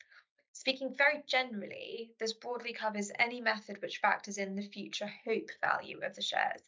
Speaking 0.52 0.94
very 0.94 1.24
generally, 1.26 2.12
this 2.20 2.34
broadly 2.34 2.72
covers 2.72 3.10
any 3.18 3.40
method 3.40 3.82
which 3.82 3.98
factors 3.98 4.38
in 4.38 4.54
the 4.54 4.62
future 4.62 5.12
hope 5.24 5.50
value 5.60 5.98
of 6.04 6.14
the 6.14 6.22
shares. 6.22 6.60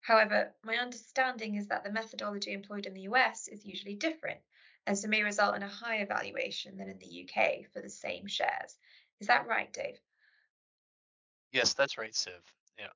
However, 0.00 0.54
my 0.62 0.76
understanding 0.76 1.56
is 1.56 1.68
that 1.68 1.84
the 1.84 1.92
methodology 1.92 2.54
employed 2.54 2.86
in 2.86 2.94
the 2.94 3.02
US 3.02 3.48
is 3.48 3.66
usually 3.66 3.96
different 3.96 4.40
and 4.86 4.96
so 4.96 5.08
may 5.08 5.22
result 5.22 5.56
in 5.56 5.62
a 5.62 5.68
higher 5.68 6.06
valuation 6.06 6.78
than 6.78 6.88
in 6.88 6.98
the 7.00 7.28
UK 7.28 7.70
for 7.70 7.82
the 7.82 7.90
same 7.90 8.26
shares. 8.26 8.78
Is 9.20 9.26
that 9.26 9.46
right, 9.46 9.70
Dave? 9.74 10.00
Yes, 11.52 11.74
that's 11.74 11.98
right, 11.98 12.14
Siv. 12.14 12.40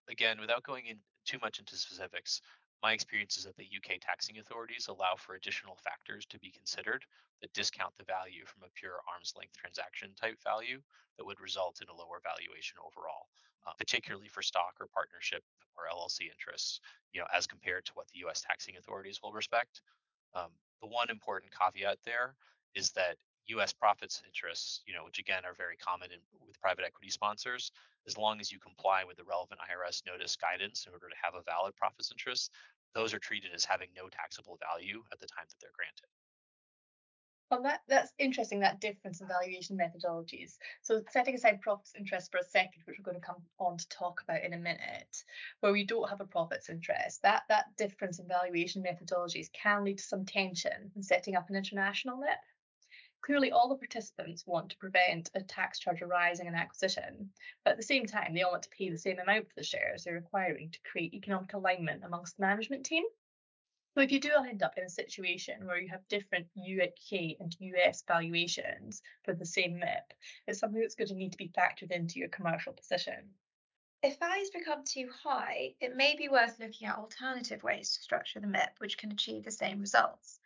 Again, 0.08 0.40
without 0.40 0.62
going 0.62 0.86
in 0.86 0.96
too 1.28 1.38
much 1.42 1.58
into 1.60 1.76
specifics, 1.76 2.40
My 2.82 2.92
experience 2.92 3.36
is 3.36 3.44
that 3.44 3.56
the 3.56 3.66
UK 3.66 3.98
taxing 4.00 4.38
authorities 4.38 4.86
allow 4.88 5.16
for 5.16 5.34
additional 5.34 5.76
factors 5.76 6.24
to 6.26 6.38
be 6.38 6.50
considered 6.50 7.04
that 7.42 7.52
discount 7.52 7.92
the 7.98 8.04
value 8.04 8.44
from 8.46 8.62
a 8.62 8.70
pure 8.74 9.00
arm's 9.12 9.34
length 9.36 9.56
transaction 9.56 10.14
type 10.14 10.38
value 10.44 10.80
that 11.16 11.26
would 11.26 11.40
result 11.40 11.82
in 11.82 11.88
a 11.88 11.94
lower 11.94 12.20
valuation 12.22 12.78
overall, 12.78 13.28
uh, 13.66 13.72
particularly 13.78 14.28
for 14.28 14.42
stock 14.42 14.74
or 14.80 14.86
partnership 14.94 15.42
or 15.76 15.84
LLC 15.92 16.30
interests, 16.30 16.80
you 17.12 17.20
know, 17.20 17.26
as 17.34 17.46
compared 17.46 17.84
to 17.86 17.92
what 17.94 18.06
the 18.08 18.20
US 18.28 18.42
taxing 18.42 18.76
authorities 18.76 19.20
will 19.22 19.32
respect. 19.32 19.82
Um, 20.34 20.50
the 20.80 20.86
one 20.88 21.10
important 21.10 21.52
caveat 21.52 21.98
there 22.04 22.36
is 22.74 22.92
that 22.92 23.16
U.S. 23.48 23.72
profits 23.72 24.22
interests, 24.26 24.82
you 24.86 24.94
know, 24.94 25.04
which 25.04 25.18
again 25.18 25.44
are 25.44 25.54
very 25.54 25.76
common 25.76 26.10
in, 26.12 26.18
with 26.46 26.60
private 26.60 26.84
equity 26.84 27.10
sponsors, 27.10 27.72
as 28.06 28.16
long 28.16 28.40
as 28.40 28.52
you 28.52 28.58
comply 28.58 29.04
with 29.04 29.16
the 29.16 29.24
relevant 29.24 29.60
IRS 29.60 30.02
notice 30.06 30.36
guidance 30.36 30.86
in 30.86 30.92
order 30.92 31.08
to 31.08 31.16
have 31.22 31.34
a 31.34 31.42
valid 31.42 31.74
profits 31.76 32.10
interest, 32.10 32.50
those 32.94 33.14
are 33.14 33.18
treated 33.18 33.50
as 33.54 33.64
having 33.64 33.88
no 33.96 34.08
taxable 34.08 34.58
value 34.60 35.02
at 35.12 35.20
the 35.20 35.26
time 35.26 35.44
that 35.48 35.56
they're 35.60 35.76
granted. 35.76 36.08
Well, 37.50 37.62
that, 37.62 37.80
that's 37.88 38.12
interesting, 38.18 38.60
that 38.60 38.80
difference 38.80 39.22
in 39.22 39.28
valuation 39.28 39.78
methodologies. 39.78 40.58
So 40.82 41.02
setting 41.10 41.34
aside 41.34 41.62
profits 41.62 41.94
interest 41.98 42.30
for 42.30 42.38
a 42.38 42.44
second, 42.44 42.82
which 42.84 42.98
we're 42.98 43.10
going 43.10 43.20
to 43.20 43.26
come 43.26 43.42
on 43.58 43.78
to 43.78 43.88
talk 43.88 44.20
about 44.22 44.44
in 44.44 44.52
a 44.52 44.58
minute, 44.58 45.24
where 45.60 45.72
we 45.72 45.84
don't 45.84 46.10
have 46.10 46.20
a 46.20 46.26
profits 46.26 46.68
interest, 46.68 47.22
that, 47.22 47.44
that 47.48 47.74
difference 47.78 48.18
in 48.18 48.28
valuation 48.28 48.82
methodologies 48.82 49.50
can 49.52 49.84
lead 49.84 49.96
to 49.96 50.04
some 50.04 50.26
tension 50.26 50.90
in 50.94 51.02
setting 51.02 51.36
up 51.36 51.48
an 51.48 51.56
international 51.56 52.18
MIP. 52.18 52.36
Clearly, 53.20 53.50
all 53.50 53.68
the 53.68 53.76
participants 53.76 54.46
want 54.46 54.70
to 54.70 54.76
prevent 54.78 55.30
a 55.34 55.42
tax 55.42 55.78
charge 55.78 56.02
arising 56.02 56.46
in 56.46 56.54
acquisition, 56.54 57.32
but 57.64 57.72
at 57.72 57.76
the 57.76 57.82
same 57.82 58.06
time, 58.06 58.32
they 58.32 58.42
all 58.42 58.52
want 58.52 58.62
to 58.62 58.70
pay 58.70 58.88
the 58.88 58.98
same 58.98 59.18
amount 59.18 59.48
for 59.48 59.54
the 59.56 59.64
shares 59.64 60.04
they're 60.04 60.16
acquiring 60.16 60.70
to 60.70 60.80
create 60.82 61.14
economic 61.14 61.52
alignment 61.52 62.04
amongst 62.04 62.36
the 62.36 62.42
management 62.42 62.86
team. 62.86 63.04
So 63.94 64.02
if 64.02 64.12
you 64.12 64.20
do 64.20 64.30
end 64.30 64.62
up 64.62 64.78
in 64.78 64.84
a 64.84 64.88
situation 64.88 65.66
where 65.66 65.78
you 65.78 65.88
have 65.88 66.06
different 66.06 66.46
UK 66.56 67.36
and 67.40 67.56
US 67.58 68.02
valuations 68.02 69.02
for 69.24 69.34
the 69.34 69.44
same 69.44 69.80
MIP, 69.80 70.12
it's 70.46 70.60
something 70.60 70.80
that's 70.80 70.94
going 70.94 71.08
to 71.08 71.14
need 71.14 71.32
to 71.32 71.38
be 71.38 71.48
factored 71.48 71.90
into 71.90 72.20
your 72.20 72.28
commercial 72.28 72.72
position. 72.72 73.34
If 74.00 74.20
values 74.20 74.50
become 74.50 74.84
too 74.84 75.10
high, 75.24 75.74
it 75.80 75.96
may 75.96 76.14
be 76.14 76.28
worth 76.28 76.60
looking 76.60 76.86
at 76.86 76.98
alternative 76.98 77.64
ways 77.64 77.96
to 77.96 78.02
structure 78.02 78.38
the 78.38 78.46
MIP 78.46 78.78
which 78.78 78.96
can 78.96 79.10
achieve 79.10 79.42
the 79.42 79.50
same 79.50 79.80
results. 79.80 80.38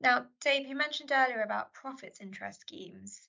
Now, 0.00 0.26
Dave, 0.40 0.66
you 0.66 0.74
mentioned 0.74 1.12
earlier 1.12 1.42
about 1.42 1.74
profits 1.74 2.20
interest 2.20 2.62
schemes 2.62 3.20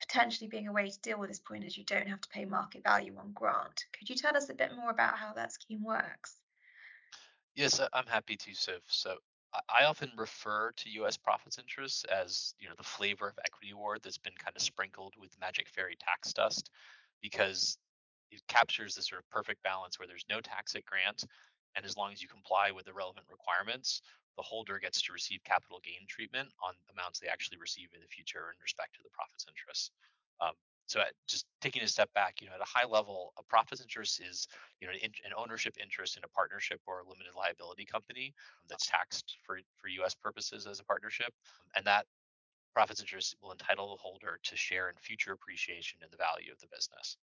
potentially 0.00 0.48
being 0.48 0.68
a 0.68 0.72
way 0.72 0.88
to 0.88 1.00
deal 1.00 1.18
with 1.18 1.28
this 1.28 1.38
point 1.38 1.64
as 1.64 1.76
you 1.76 1.84
don't 1.84 2.08
have 2.08 2.20
to 2.20 2.28
pay 2.28 2.44
market 2.44 2.82
value 2.82 3.16
on 3.18 3.32
grant. 3.32 3.84
Could 3.96 4.10
you 4.10 4.16
tell 4.16 4.36
us 4.36 4.48
a 4.48 4.54
bit 4.54 4.74
more 4.74 4.90
about 4.90 5.16
how 5.16 5.32
that 5.34 5.52
scheme 5.52 5.84
works? 5.84 6.36
Yes, 7.54 7.80
I'm 7.92 8.06
happy 8.06 8.36
to, 8.36 8.50
Siv. 8.50 8.80
So 8.88 9.16
I 9.68 9.84
often 9.84 10.10
refer 10.16 10.72
to 10.72 10.90
U.S. 10.90 11.16
profits 11.16 11.58
interests 11.58 12.04
as 12.04 12.54
you 12.58 12.68
know 12.68 12.74
the 12.76 12.82
flavor 12.82 13.28
of 13.28 13.38
equity 13.44 13.72
award 13.72 14.00
that's 14.02 14.18
been 14.18 14.32
kind 14.38 14.56
of 14.56 14.62
sprinkled 14.62 15.14
with 15.20 15.38
magic 15.38 15.68
fairy 15.68 15.96
tax 16.00 16.32
dust, 16.32 16.70
because 17.20 17.76
it 18.30 18.40
captures 18.48 18.94
this 18.94 19.08
sort 19.08 19.20
of 19.20 19.28
perfect 19.30 19.62
balance 19.62 19.98
where 19.98 20.08
there's 20.08 20.24
no 20.28 20.40
tax 20.40 20.74
at 20.74 20.84
grant, 20.86 21.24
and 21.76 21.84
as 21.84 21.96
long 21.96 22.12
as 22.12 22.22
you 22.22 22.28
comply 22.28 22.70
with 22.70 22.86
the 22.86 22.92
relevant 22.92 23.26
requirements, 23.30 24.02
the 24.36 24.42
holder 24.42 24.78
gets 24.78 25.02
to 25.02 25.12
receive 25.12 25.44
capital 25.44 25.80
gain 25.84 26.06
treatment 26.08 26.48
on 26.62 26.74
amounts 26.92 27.20
they 27.20 27.28
actually 27.28 27.58
receive 27.58 27.88
in 27.94 28.00
the 28.00 28.08
future 28.08 28.52
in 28.52 28.58
respect 28.62 28.94
to 28.96 29.02
the 29.02 29.10
profits 29.10 29.46
interest. 29.48 29.92
Um, 30.40 30.52
so 30.86 31.00
at, 31.00 31.12
just 31.28 31.46
taking 31.60 31.82
a 31.82 31.88
step 31.88 32.12
back, 32.12 32.40
you 32.40 32.48
know, 32.48 32.54
at 32.54 32.60
a 32.60 32.68
high 32.68 32.86
level, 32.86 33.32
a 33.38 33.42
profits 33.42 33.80
interest 33.80 34.20
is, 34.20 34.48
you 34.80 34.86
know, 34.86 34.92
an, 34.92 35.12
an 35.24 35.32
ownership 35.36 35.76
interest 35.80 36.16
in 36.16 36.24
a 36.24 36.28
partnership 36.28 36.80
or 36.86 37.00
a 37.00 37.08
limited 37.08 37.32
liability 37.36 37.84
company 37.84 38.34
that's 38.68 38.86
taxed 38.86 39.36
for 39.44 39.58
for 39.76 39.88
U.S. 39.88 40.14
purposes 40.14 40.66
as 40.66 40.80
a 40.80 40.84
partnership, 40.84 41.32
and 41.76 41.86
that 41.86 42.06
profits 42.74 43.00
interest 43.00 43.36
will 43.42 43.52
entitle 43.52 43.90
the 43.90 44.00
holder 44.00 44.38
to 44.42 44.56
share 44.56 44.88
in 44.88 44.96
future 45.00 45.32
appreciation 45.32 45.98
in 46.02 46.08
the 46.10 46.16
value 46.16 46.50
of 46.52 46.58
the 46.60 46.68
business. 46.74 47.16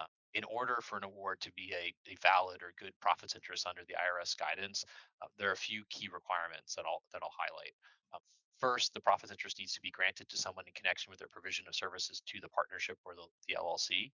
Uh, 0.00 0.04
in 0.32 0.44
order 0.44 0.78
for 0.80 0.96
an 0.96 1.04
award 1.04 1.40
to 1.40 1.52
be 1.52 1.74
a, 1.74 1.92
a, 2.10 2.16
valid 2.22 2.62
or 2.62 2.72
good 2.78 2.92
profits 3.00 3.34
interest 3.34 3.66
under 3.66 3.82
the 3.86 3.94
IRS 3.94 4.36
guidance, 4.38 4.84
uh, 5.20 5.26
there 5.36 5.50
are 5.50 5.58
a 5.58 5.66
few 5.68 5.82
key 5.90 6.08
requirements 6.08 6.74
that 6.74 6.84
I'll 6.86 7.02
that 7.12 7.20
I'll 7.22 7.34
highlight. 7.36 7.74
Uh, 8.14 8.22
first, 8.58 8.94
the 8.94 9.00
profits 9.00 9.32
interest 9.32 9.58
needs 9.58 9.74
to 9.74 9.80
be 9.80 9.90
granted 9.90 10.28
to 10.30 10.38
someone 10.38 10.64
in 10.66 10.72
connection 10.72 11.10
with 11.10 11.18
their 11.18 11.28
provision 11.28 11.66
of 11.68 11.74
services 11.74 12.22
to 12.26 12.40
the 12.40 12.48
partnership 12.48 12.96
or 13.04 13.14
the, 13.14 13.26
the 13.48 13.58
LLC. 13.60 14.10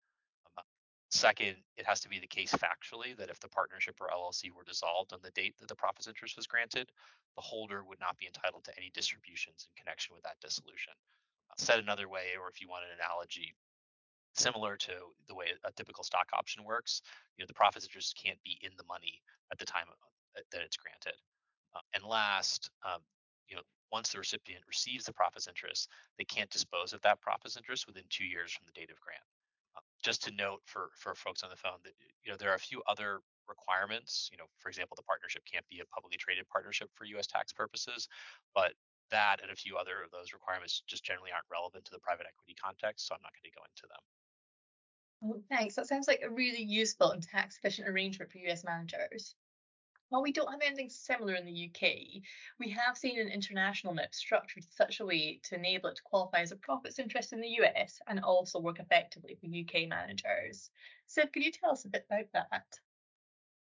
Um, 0.57 0.64
second, 1.11 1.57
it 1.76 1.87
has 1.87 2.00
to 2.00 2.09
be 2.09 2.19
the 2.19 2.26
case 2.26 2.55
factually 2.55 3.16
that 3.19 3.31
if 3.31 3.38
the 3.40 3.52
partnership 3.52 4.00
or 4.00 4.09
LLC 4.09 4.50
were 4.50 4.64
dissolved 4.64 5.12
on 5.12 5.21
the 5.23 5.37
date 5.37 5.55
that 5.61 5.69
the 5.69 5.76
profits 5.76 6.09
interest 6.09 6.37
was 6.37 6.47
granted, 6.49 6.90
the 7.37 7.45
holder 7.45 7.85
would 7.85 8.00
not 8.00 8.16
be 8.16 8.26
entitled 8.26 8.64
to 8.64 8.76
any 8.76 8.90
distributions 8.95 9.69
in 9.69 9.85
connection 9.85 10.16
with 10.16 10.25
that 10.25 10.40
dissolution. 10.40 10.97
Uh, 11.50 11.55
said 11.59 11.78
another 11.78 12.09
way, 12.09 12.35
or 12.40 12.49
if 12.49 12.61
you 12.61 12.69
want 12.69 12.88
an 12.88 12.97
analogy, 12.99 13.55
similar 14.38 14.76
to 14.76 14.93
the 15.28 15.35
way 15.35 15.47
a 15.64 15.73
typical 15.73 16.05
stock 16.05 16.28
option 16.33 16.64
works, 16.64 17.02
you 17.37 17.43
know, 17.43 17.47
the 17.47 17.55
profits 17.55 17.85
interest 17.85 18.19
can't 18.23 18.43
be 18.45 18.59
in 18.62 18.73
the 18.76 18.85
money 18.88 19.21
at 19.52 19.59
the 19.59 19.64
time 19.64 19.87
uh, 19.90 20.40
that 20.52 20.62
it's 20.62 20.76
granted. 20.76 21.19
Uh, 21.75 21.81
and 21.95 22.05
last, 22.05 22.71
um, 22.85 23.00
you 23.49 23.57
know, 23.57 23.62
once 23.93 24.11
the 24.11 24.19
recipient 24.19 24.62
receives 24.66 25.05
the 25.05 25.12
profits 25.12 25.47
interest, 25.49 25.88
they 26.19 26.25
can't 26.25 26.50
dispose 26.50 26.93
of 26.93 27.00
that 27.02 27.21
profits 27.21 27.57
interest 27.57 27.87
within 27.87 28.05
two 28.11 28.25
years 28.25 28.52
from 28.52 28.66
the 28.66 28.73
date 28.73 28.90
of 28.90 29.00
grant. 29.00 29.23
Uh, 29.76 29.81
just 30.02 30.25
to 30.25 30.31
note 30.33 30.61
for 30.64 30.90
for 30.97 31.14
folks 31.14 31.43
on 31.43 31.50
the 31.50 31.57
phone 31.57 31.78
that 31.85 31.93
you 32.25 32.31
know 32.31 32.37
there 32.37 32.50
are 32.50 32.57
a 32.57 32.69
few 32.71 32.83
other 32.88 33.21
requirements. 33.49 34.28
You 34.33 34.38
know, 34.38 34.49
for 34.59 34.69
example, 34.69 34.97
the 34.97 35.07
partnership 35.07 35.43
can't 35.50 35.66
be 35.69 35.81
a 35.81 35.87
publicly 35.87 36.19
traded 36.19 36.49
partnership 36.49 36.90
for 36.95 37.05
U.S. 37.16 37.26
tax 37.26 37.52
purposes, 37.52 38.09
but 38.55 38.73
that 39.11 39.38
and 39.43 39.50
a 39.50 39.57
few 39.57 39.76
other 39.76 40.02
of 40.02 40.11
those 40.11 40.33
requirements 40.33 40.83
just 40.87 41.05
generally 41.05 41.31
aren't 41.31 41.47
relevant 41.50 41.85
to 41.85 41.93
the 41.93 42.02
private 42.02 42.26
equity 42.26 42.57
context, 42.59 43.07
so 43.07 43.14
I'm 43.14 43.23
not 43.23 43.33
going 43.38 43.47
to 43.47 43.55
go 43.55 43.62
into 43.62 43.87
them. 43.87 44.02
Oh, 45.25 45.42
thanks. 45.49 45.75
That 45.75 45.87
sounds 45.88 46.08
like 46.08 46.23
a 46.23 46.30
really 46.30 46.62
useful 46.62 47.11
and 47.11 47.23
tax 47.23 47.56
efficient 47.56 47.88
arrangement 47.88 48.30
for 48.30 48.38
US 48.38 48.64
managers. 48.64 49.35
While 50.08 50.23
we 50.23 50.30
don't 50.30 50.50
have 50.52 50.61
anything 50.61 50.88
similar 50.88 51.35
in 51.35 51.44
the 51.44 51.68
UK, 51.68 52.23
we 52.61 52.70
have 52.70 52.96
seen 52.96 53.18
an 53.18 53.28
international 53.28 53.92
MIP 53.92 54.14
structured 54.14 54.62
in 54.62 54.70
such 54.70 55.00
a 55.00 55.06
way 55.06 55.40
to 55.44 55.56
enable 55.56 55.88
it 55.88 55.96
to 55.96 56.02
qualify 56.02 56.42
as 56.42 56.52
a 56.52 56.56
profits 56.56 57.00
interest 57.00 57.32
in 57.32 57.40
the 57.40 57.58
US 57.61 58.00
and 58.06 58.20
also 58.20 58.61
work 58.61 58.78
effectively 58.78 59.35
for 59.35 59.46
UK 59.46 59.88
managers. 59.88 60.70
So, 61.08 61.26
could 61.26 61.44
you 61.44 61.50
tell 61.50 61.73
us 61.73 61.85
a 61.85 61.88
bit 61.88 62.06
about 62.08 62.30
that? 62.32 62.78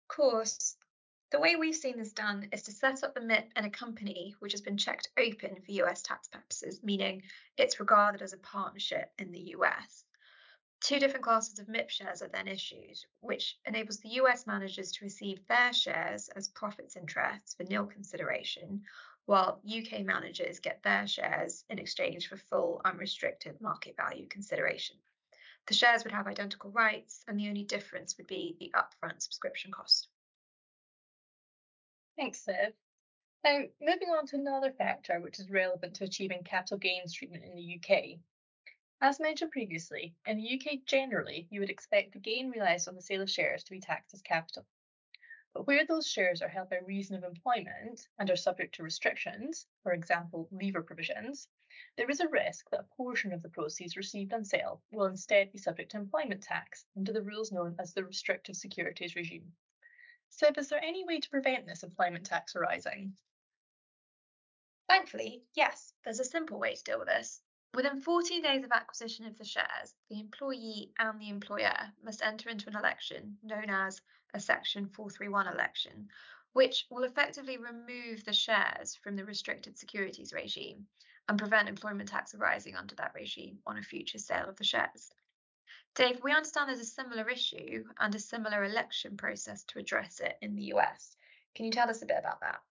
Of 0.04 0.08
course. 0.08 0.78
The 1.32 1.40
way 1.40 1.56
we've 1.56 1.76
seen 1.76 1.98
this 1.98 2.14
done 2.14 2.48
is 2.52 2.64
to 2.64 2.72
set 2.72 3.04
up 3.04 3.14
the 3.14 3.22
MIP 3.22 3.50
in 3.56 3.66
a 3.66 3.70
company 3.70 4.36
which 4.40 4.52
has 4.54 4.62
been 4.62 4.78
checked 4.78 5.10
open 5.18 5.62
for 5.62 5.72
US 5.72 6.02
tax 6.02 6.30
purposes, 6.30 6.82
meaning 6.84 7.24
it's 7.58 7.80
regarded 7.80 8.22
as 8.22 8.34
a 8.34 8.38
partnership 8.38 9.12
in 9.18 9.32
the 9.32 9.56
US. 9.58 10.06
Two 10.82 10.98
different 10.98 11.24
classes 11.24 11.60
of 11.60 11.68
MIP 11.68 11.92
shares 11.92 12.24
are 12.24 12.28
then 12.30 12.48
issued, 12.48 12.98
which 13.20 13.60
enables 13.66 14.00
the 14.00 14.20
US 14.22 14.48
managers 14.48 14.92
to 14.94 15.06
receive 15.06 15.46
their 15.46 15.72
shares 15.72 16.28
as 16.30 16.48
profits 16.50 16.96
interests 16.96 17.54
for 17.54 17.64
nil 17.66 17.86
consideration, 17.86 18.84
while 19.26 19.62
UK 19.64 20.02
managers 20.02 20.60
get 20.60 20.82
their 20.82 21.06
shares 21.06 21.64
in 21.70 21.78
exchange 21.78 22.28
for 22.28 22.36
full 22.36 22.82
unrestricted 22.84 23.62
market 23.62 23.96
value 23.96 24.28
consideration. 24.28 24.98
The 25.68 25.76
shares 25.76 26.04
would 26.04 26.14
have 26.14 26.26
identical 26.26 26.72
rights, 26.72 27.24
and 27.28 27.40
the 27.40 27.48
only 27.48 27.64
difference 27.64 28.18
would 28.18 28.26
be 28.26 28.58
the 28.60 28.74
upfront 28.76 29.22
subscription 29.22 29.72
cost. 29.72 30.10
Thanks, 32.18 32.44
Siv. 32.44 32.74
Now, 33.44 33.66
moving 33.80 34.10
on 34.10 34.26
to 34.28 34.36
another 34.36 34.72
factor 34.72 35.20
which 35.20 35.40
is 35.40 35.52
relevant 35.52 35.94
to 35.98 36.06
achieving 36.06 36.44
capital 36.44 36.80
gains 36.80 37.14
treatment 37.14 37.44
in 37.44 37.56
the 37.56 37.76
UK 37.80 38.20
as 39.02 39.20
mentioned 39.20 39.52
previously, 39.52 40.16
in 40.28 40.38
the 40.38 40.54
UK 40.56 40.86
generally, 40.86 41.48
you 41.50 41.60
would 41.60 41.72
expect 41.72 42.14
the 42.14 42.20
gain 42.20 42.52
realised 42.52 42.88
on 42.88 42.96
the 42.96 43.02
sale 43.02 43.22
of 43.22 43.30
shares 43.30 43.64
to 43.64 43.72
be 43.72 43.80
taxed 43.80 44.14
as 44.14 44.22
capital. 44.22 44.66
But 45.54 45.66
where 45.66 45.86
those 45.86 46.08
shares 46.08 46.42
are 46.42 46.48
held 46.48 46.70
by 46.70 46.78
reason 46.78 47.16
of 47.16 47.24
employment 47.24 48.08
and 48.20 48.30
are 48.30 48.36
subject 48.36 48.76
to 48.76 48.84
restrictions, 48.84 49.66
for 49.84 49.92
example, 49.92 50.48
leaver 50.52 50.84
provisions, 50.84 51.50
there 51.98 52.10
is 52.10 52.20
a 52.20 52.28
risk 52.28 52.70
that 52.70 52.82
a 52.82 52.96
portion 52.96 53.34
of 53.34 53.42
the 53.42 53.50
proceeds 53.50 53.98
received 53.98 54.34
on 54.34 54.46
sale 54.46 54.84
will 54.92 55.08
instead 55.08 55.52
be 55.52 55.58
subject 55.58 55.92
to 55.92 55.98
employment 55.98 56.44
tax 56.44 56.86
under 56.96 57.12
the 57.12 57.24
rules 57.24 57.52
known 57.52 57.76
as 57.80 57.94
the 57.94 58.06
restrictive 58.06 58.56
securities 58.56 59.16
regime. 59.16 59.52
Siv, 60.32 60.58
is 60.58 60.70
there 60.70 60.84
any 60.84 61.04
way 61.04 61.20
to 61.20 61.30
prevent 61.30 61.66
this 61.66 61.84
employment 61.84 62.26
tax 62.26 62.56
arising? 62.56 63.18
Thankfully, 64.88 65.44
yes, 65.54 65.94
there's 66.04 66.20
a 66.20 66.26
simple 66.26 66.60
way 66.60 66.76
to 66.76 66.84
deal 66.84 67.00
with 67.00 67.08
this. 67.08 67.42
Within 67.74 68.02
14 68.02 68.42
days 68.42 68.66
of 68.66 68.72
acquisition 68.74 69.26
of 69.26 69.38
the 69.38 69.46
shares, 69.46 69.96
the 70.10 70.20
employee 70.20 70.92
and 71.00 71.20
the 71.22 71.30
employer 71.30 71.94
must 72.04 72.22
enter 72.22 72.50
into 72.50 72.70
an 72.70 72.76
election 72.76 73.38
known 73.44 73.70
as 73.70 74.02
a 74.34 74.42
Section 74.42 74.90
431 74.90 75.48
election, 75.48 76.10
which 76.52 76.86
will 76.90 77.04
effectively 77.04 77.58
remove 77.58 78.26
the 78.26 78.34
shares 78.34 78.96
from 78.96 79.16
the 79.16 79.24
restricted 79.24 79.78
securities 79.78 80.34
regime 80.34 80.86
and 81.30 81.40
prevent 81.40 81.70
employment 81.70 82.10
tax 82.10 82.36
arising 82.36 82.76
under 82.76 82.94
that 82.96 83.14
regime 83.16 83.60
on 83.66 83.78
a 83.78 83.84
future 83.84 84.20
sale 84.20 84.50
of 84.50 84.58
the 84.58 84.66
shares. 84.66 85.14
Dave, 85.96 86.22
we 86.24 86.34
understand 86.34 86.68
there's 86.68 86.82
a 86.82 86.86
similar 86.86 87.30
issue 87.30 87.86
and 88.00 88.14
a 88.14 88.20
similar 88.20 88.66
election 88.66 89.16
process 89.16 89.64
to 89.64 89.80
address 89.80 90.20
it 90.20 90.38
in 90.42 90.56
the 90.56 90.74
US. 90.74 91.16
Can 91.56 91.66
you 91.66 91.72
tell 91.72 91.90
us 91.90 92.02
a 92.02 92.06
bit 92.06 92.20
about 92.20 92.42
that? 92.42 92.62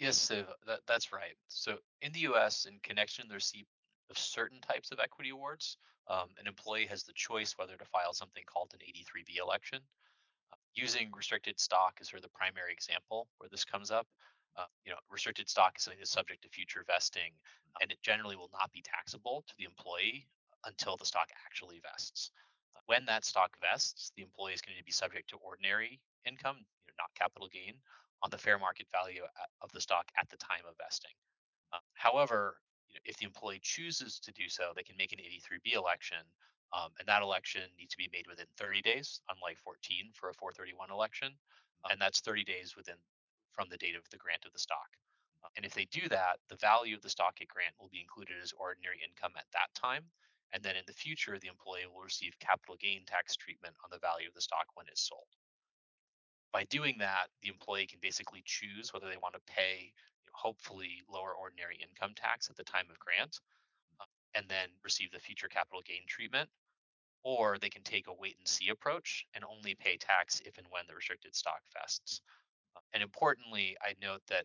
Yes, 0.00 0.16
so 0.18 0.44
that, 0.66 0.80
that's 0.88 1.12
right. 1.12 1.36
So 1.48 1.78
in 2.02 2.12
the 2.12 2.20
US, 2.20 2.64
in 2.64 2.80
connection 2.82 3.24
to 3.24 3.28
the 3.28 3.34
receipt 3.36 3.68
of 4.10 4.18
certain 4.18 4.60
types 4.60 4.90
of 4.92 4.98
equity 4.98 5.30
awards, 5.30 5.76
um, 6.08 6.30
an 6.40 6.46
employee 6.48 6.86
has 6.86 7.04
the 7.04 7.12
choice 7.14 7.56
whether 7.58 7.76
to 7.76 7.84
file 7.84 8.12
something 8.14 8.42
called 8.46 8.72
an 8.74 8.80
83B 8.82 9.36
election. 9.36 9.80
Uh, 10.52 10.56
using 10.74 11.12
restricted 11.14 11.60
stock 11.60 11.98
is 12.00 12.08
sort 12.08 12.18
of 12.18 12.24
the 12.24 12.36
primary 12.38 12.72
example 12.72 13.28
where 13.38 13.50
this 13.50 13.64
comes 13.64 13.90
up. 13.90 14.08
Uh, 14.56 14.66
you 14.84 14.90
know, 14.92 14.98
restricted 15.10 15.48
stock 15.48 15.74
is 15.78 15.84
something 15.84 16.00
that's 16.00 16.10
subject 16.10 16.42
to 16.42 16.48
future 16.50 16.84
vesting, 16.86 17.32
and 17.82 17.92
it 17.92 17.98
generally 18.02 18.36
will 18.36 18.50
not 18.52 18.72
be 18.72 18.82
taxable 18.82 19.44
to 19.48 19.54
the 19.58 19.64
employee 19.64 20.26
until 20.66 20.96
the 20.96 21.06
stock 21.06 21.28
actually 21.46 21.80
vests. 21.80 22.32
Uh, 22.76 22.80
when 22.86 23.04
that 23.06 23.24
stock 23.24 23.56
vests, 23.60 24.12
the 24.16 24.22
employee 24.22 24.54
is 24.54 24.62
going 24.62 24.78
to 24.78 24.84
be 24.84 24.92
subject 24.92 25.30
to 25.30 25.36
ordinary 25.36 26.00
income, 26.26 26.56
you 26.58 26.88
know, 26.88 26.94
not 26.98 27.14
capital 27.14 27.48
gain, 27.52 27.74
on 28.22 28.30
the 28.30 28.38
fair 28.38 28.58
market 28.58 28.86
value 28.92 29.22
of 29.62 29.72
the 29.72 29.80
stock 29.80 30.10
at 30.20 30.28
the 30.28 30.36
time 30.36 30.64
of 30.68 30.76
vesting. 30.76 31.14
Uh, 31.72 31.78
however, 31.94 32.56
you 32.88 32.94
know, 32.94 33.00
if 33.04 33.16
the 33.16 33.24
employee 33.24 33.60
chooses 33.62 34.18
to 34.20 34.32
do 34.32 34.48
so, 34.48 34.72
they 34.74 34.82
can 34.82 34.96
make 34.96 35.12
an 35.12 35.18
83B 35.18 35.74
election, 35.74 36.18
um, 36.72 36.90
and 36.98 37.08
that 37.08 37.22
election 37.22 37.62
needs 37.78 37.92
to 37.94 37.98
be 37.98 38.10
made 38.12 38.26
within 38.28 38.46
30 38.56 38.82
days, 38.82 39.20
unlike 39.30 39.58
14 39.58 40.10
for 40.12 40.28
a 40.28 40.34
431 40.34 40.90
election, 40.90 41.32
and 41.90 42.00
that's 42.00 42.20
30 42.20 42.44
days 42.44 42.76
within 42.76 42.98
from 43.52 43.68
the 43.70 43.78
date 43.78 43.96
of 43.96 44.08
the 44.10 44.18
grant 44.18 44.44
of 44.44 44.52
the 44.52 44.58
stock. 44.58 44.90
Uh, 45.42 45.48
and 45.56 45.64
if 45.64 45.72
they 45.72 45.86
do 45.90 46.08
that, 46.08 46.38
the 46.48 46.60
value 46.60 46.94
of 46.94 47.02
the 47.02 47.08
stock 47.08 47.38
at 47.40 47.48
grant 47.48 47.74
will 47.80 47.88
be 47.88 48.00
included 48.00 48.36
as 48.42 48.52
ordinary 48.52 49.00
income 49.00 49.32
at 49.38 49.48
that 49.52 49.72
time, 49.74 50.04
and 50.52 50.62
then 50.62 50.76
in 50.76 50.84
the 50.86 50.92
future, 50.92 51.38
the 51.38 51.48
employee 51.48 51.86
will 51.86 52.02
receive 52.02 52.34
capital 52.40 52.76
gain 52.76 53.06
tax 53.06 53.36
treatment 53.36 53.74
on 53.84 53.90
the 53.90 54.02
value 54.02 54.28
of 54.28 54.34
the 54.34 54.42
stock 54.42 54.66
when 54.74 54.86
it's 54.90 55.06
sold 55.08 55.30
by 56.52 56.64
doing 56.64 56.96
that, 56.98 57.28
the 57.42 57.48
employee 57.48 57.86
can 57.86 57.98
basically 58.00 58.42
choose 58.44 58.92
whether 58.92 59.08
they 59.08 59.20
want 59.22 59.34
to 59.34 59.40
pay, 59.46 59.92
you 59.92 60.26
know, 60.26 60.32
hopefully, 60.34 61.02
lower 61.08 61.32
ordinary 61.32 61.78
income 61.80 62.12
tax 62.16 62.50
at 62.50 62.56
the 62.56 62.64
time 62.64 62.86
of 62.90 62.98
grant 62.98 63.38
uh, 64.00 64.04
and 64.34 64.46
then 64.48 64.68
receive 64.82 65.10
the 65.12 65.20
future 65.20 65.48
capital 65.48 65.80
gain 65.86 66.02
treatment, 66.08 66.48
or 67.22 67.58
they 67.58 67.68
can 67.68 67.82
take 67.82 68.08
a 68.08 68.14
wait 68.14 68.36
and 68.38 68.48
see 68.48 68.68
approach 68.70 69.26
and 69.34 69.44
only 69.44 69.74
pay 69.74 69.96
tax 69.96 70.40
if 70.44 70.58
and 70.58 70.66
when 70.70 70.84
the 70.88 70.94
restricted 70.94 71.34
stock 71.34 71.60
vests. 71.72 72.20
Uh, 72.76 72.80
and 72.94 73.02
importantly, 73.02 73.76
I 73.82 73.94
note 74.02 74.22
that 74.28 74.44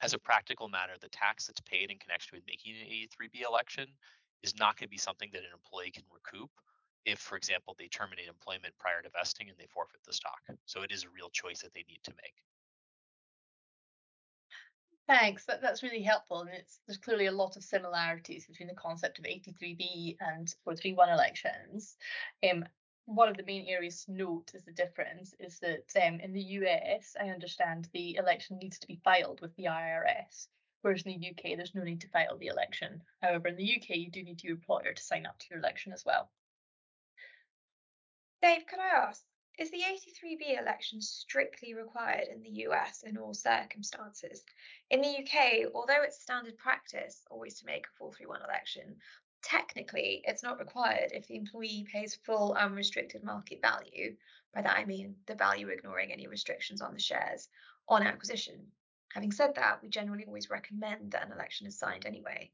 as 0.00 0.14
a 0.14 0.18
practical 0.18 0.68
matter, 0.68 0.92
the 1.00 1.08
tax 1.08 1.46
that's 1.46 1.60
paid 1.62 1.90
in 1.90 1.98
connection 1.98 2.36
with 2.36 2.46
making 2.46 2.74
an 2.76 2.86
83B 2.86 3.46
election 3.46 3.88
is 4.42 4.54
not 4.56 4.76
going 4.76 4.86
to 4.86 4.90
be 4.90 4.98
something 4.98 5.30
that 5.32 5.40
an 5.40 5.50
employee 5.52 5.90
can 5.90 6.04
recoup 6.12 6.50
if, 7.04 7.18
for 7.18 7.36
example, 7.36 7.74
they 7.78 7.88
terminate 7.88 8.28
employment 8.28 8.74
prior 8.78 9.02
to 9.02 9.10
vesting 9.10 9.48
and 9.48 9.58
they 9.58 9.66
forfeit 9.66 10.00
the 10.04 10.12
stock. 10.12 10.40
So 10.66 10.82
it 10.82 10.92
is 10.92 11.04
a 11.04 11.08
real 11.08 11.30
choice 11.30 11.62
that 11.62 11.74
they 11.74 11.84
need 11.88 12.00
to 12.04 12.12
make. 12.22 12.34
Thanks. 15.08 15.46
That, 15.46 15.62
that's 15.62 15.82
really 15.82 16.02
helpful. 16.02 16.42
And 16.42 16.50
it's 16.50 16.80
there's 16.86 16.98
clearly 16.98 17.26
a 17.26 17.32
lot 17.32 17.56
of 17.56 17.64
similarities 17.64 18.46
between 18.46 18.68
the 18.68 18.74
concept 18.74 19.18
of 19.18 19.24
83B 19.24 20.16
and 20.20 20.54
431 20.64 21.08
elections. 21.08 21.96
Um, 22.48 22.66
one 23.06 23.30
of 23.30 23.38
the 23.38 23.44
main 23.44 23.66
areas 23.66 24.04
to 24.04 24.12
note 24.12 24.50
is 24.52 24.64
the 24.64 24.72
difference 24.72 25.34
is 25.40 25.58
that 25.60 25.90
um, 26.06 26.20
in 26.20 26.34
the 26.34 26.42
US, 26.42 27.16
I 27.18 27.30
understand 27.30 27.88
the 27.92 28.16
election 28.16 28.58
needs 28.58 28.78
to 28.80 28.86
be 28.86 29.00
filed 29.02 29.40
with 29.40 29.56
the 29.56 29.64
IRS, 29.64 30.48
whereas 30.82 31.02
in 31.02 31.18
the 31.18 31.30
UK, 31.30 31.56
there's 31.56 31.74
no 31.74 31.82
need 31.82 32.02
to 32.02 32.08
file 32.08 32.36
the 32.36 32.48
election. 32.48 33.00
However, 33.22 33.48
in 33.48 33.56
the 33.56 33.76
UK, 33.76 33.96
you 33.96 34.10
do 34.10 34.22
need 34.22 34.44
your 34.44 34.56
employer 34.56 34.92
to 34.92 35.02
sign 35.02 35.24
up 35.24 35.38
to 35.38 35.46
your 35.50 35.58
election 35.58 35.94
as 35.94 36.04
well. 36.04 36.30
Dave, 38.40 38.66
can 38.68 38.78
I 38.78 39.08
ask, 39.08 39.24
is 39.58 39.72
the 39.72 39.82
83B 39.82 40.60
election 40.60 41.00
strictly 41.00 41.74
required 41.74 42.28
in 42.28 42.40
the 42.40 42.66
US 42.66 43.02
in 43.02 43.18
all 43.18 43.34
circumstances? 43.34 44.44
In 44.90 45.00
the 45.00 45.08
UK, 45.08 45.72
although 45.74 46.02
it's 46.02 46.22
standard 46.22 46.56
practice 46.56 47.24
always 47.32 47.58
to 47.58 47.66
make 47.66 47.86
a 47.86 47.96
431 47.98 48.42
election, 48.42 48.96
technically 49.42 50.22
it's 50.24 50.44
not 50.44 50.60
required 50.60 51.10
if 51.12 51.26
the 51.26 51.34
employee 51.34 51.88
pays 51.92 52.14
full 52.14 52.52
unrestricted 52.52 53.24
market 53.24 53.60
value. 53.60 54.16
By 54.54 54.62
that 54.62 54.76
I 54.76 54.84
mean 54.84 55.16
the 55.26 55.34
value 55.34 55.68
ignoring 55.68 56.12
any 56.12 56.28
restrictions 56.28 56.80
on 56.80 56.94
the 56.94 57.00
shares 57.00 57.48
on 57.88 58.04
acquisition. 58.06 58.70
Having 59.14 59.32
said 59.32 59.54
that, 59.56 59.82
we 59.82 59.88
generally 59.88 60.26
always 60.26 60.48
recommend 60.48 61.10
that 61.10 61.26
an 61.26 61.32
election 61.32 61.66
is 61.66 61.76
signed 61.76 62.06
anyway. 62.06 62.52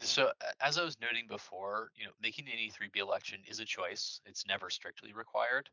So 0.00 0.32
as 0.60 0.78
I 0.78 0.84
was 0.84 0.98
noting 1.00 1.26
before, 1.28 1.90
you 1.94 2.04
know, 2.04 2.12
making 2.22 2.46
an 2.46 2.58
83B 2.58 3.00
election 3.00 3.40
is 3.46 3.60
a 3.60 3.64
choice. 3.64 4.20
It's 4.24 4.46
never 4.46 4.70
strictly 4.70 5.12
required. 5.12 5.68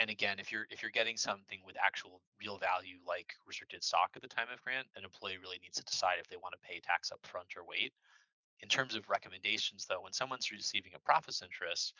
And 0.00 0.10
again, 0.10 0.38
if 0.38 0.50
you're 0.52 0.66
if 0.70 0.82
you're 0.82 0.90
getting 0.90 1.16
something 1.16 1.58
with 1.66 1.76
actual 1.84 2.20
real 2.40 2.58
value 2.58 2.98
like 3.06 3.34
restricted 3.46 3.82
stock 3.82 4.10
at 4.14 4.22
the 4.22 4.28
time 4.28 4.46
of 4.52 4.62
grant, 4.62 4.86
an 4.96 5.04
employee 5.04 5.38
really 5.42 5.58
needs 5.62 5.76
to 5.78 5.84
decide 5.84 6.18
if 6.20 6.28
they 6.28 6.36
want 6.36 6.54
to 6.54 6.68
pay 6.68 6.80
tax 6.80 7.10
up 7.12 7.24
front 7.26 7.56
or 7.56 7.64
wait. 7.64 7.92
In 8.60 8.68
terms 8.68 8.94
of 8.94 9.08
recommendations 9.08 9.86
though, 9.86 10.02
when 10.02 10.12
someone's 10.12 10.50
receiving 10.50 10.92
a 10.94 10.98
profits 10.98 11.42
interest, 11.42 11.94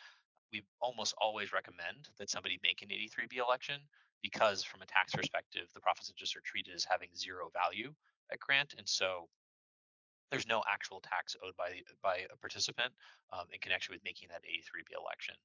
we 0.51 0.63
almost 0.81 1.13
always 1.19 1.53
recommend 1.53 2.09
that 2.17 2.29
somebody 2.29 2.59
make 2.63 2.81
an 2.81 2.89
83B 2.89 3.37
election 3.37 3.79
because 4.21 4.63
from 4.63 4.81
a 4.81 4.85
tax 4.85 5.13
perspective, 5.13 5.67
the 5.73 5.79
profits 5.79 6.09
interests 6.09 6.35
are 6.35 6.43
treated 6.43 6.75
as 6.75 6.83
having 6.83 7.09
zero 7.15 7.49
value 7.53 7.93
at 8.31 8.39
grant. 8.39 8.75
And 8.77 8.87
so 8.87 9.29
there's 10.31 10.47
no 10.47 10.63
actual 10.69 11.01
tax 11.01 11.35
owed 11.43 11.55
by 11.57 11.81
by 12.01 12.25
a 12.31 12.37
participant 12.37 12.93
um, 13.33 13.45
in 13.51 13.59
connection 13.59 13.93
with 13.93 14.03
making 14.03 14.29
that 14.29 14.43
83B 14.43 14.93
election. 14.97 15.35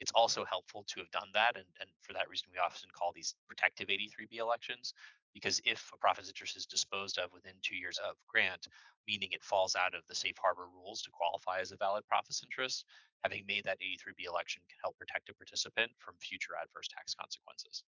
It's 0.00 0.12
also 0.14 0.44
helpful 0.44 0.84
to 0.88 1.00
have 1.00 1.10
done 1.12 1.30
that, 1.34 1.54
and, 1.54 1.64
and 1.80 1.88
for 2.02 2.12
that 2.14 2.28
reason, 2.28 2.48
we 2.52 2.58
often 2.58 2.90
call 2.90 3.12
these 3.14 3.34
protective 3.46 3.88
83B 3.88 4.42
elections, 4.42 4.92
because 5.32 5.60
if 5.64 5.88
a 5.94 5.98
profits 5.98 6.28
interest 6.28 6.56
is 6.56 6.66
disposed 6.66 7.16
of 7.18 7.32
within 7.32 7.54
two 7.62 7.76
years 7.76 7.98
of 8.02 8.16
grant, 8.26 8.66
meaning 9.06 9.28
it 9.30 9.44
falls 9.44 9.76
out 9.76 9.94
of 9.94 10.02
the 10.08 10.14
safe 10.14 10.36
harbor 10.36 10.66
rules 10.66 11.02
to 11.02 11.10
qualify 11.10 11.60
as 11.60 11.70
a 11.70 11.76
valid 11.76 12.04
profits 12.08 12.42
interest, 12.42 12.84
having 13.22 13.44
made 13.46 13.64
that 13.64 13.78
83B 13.78 14.26
election 14.26 14.62
can 14.68 14.78
help 14.82 14.98
protect 14.98 15.28
a 15.28 15.34
participant 15.34 15.90
from 15.98 16.14
future 16.18 16.52
adverse 16.60 16.88
tax 16.88 17.14
consequences. 17.14 17.84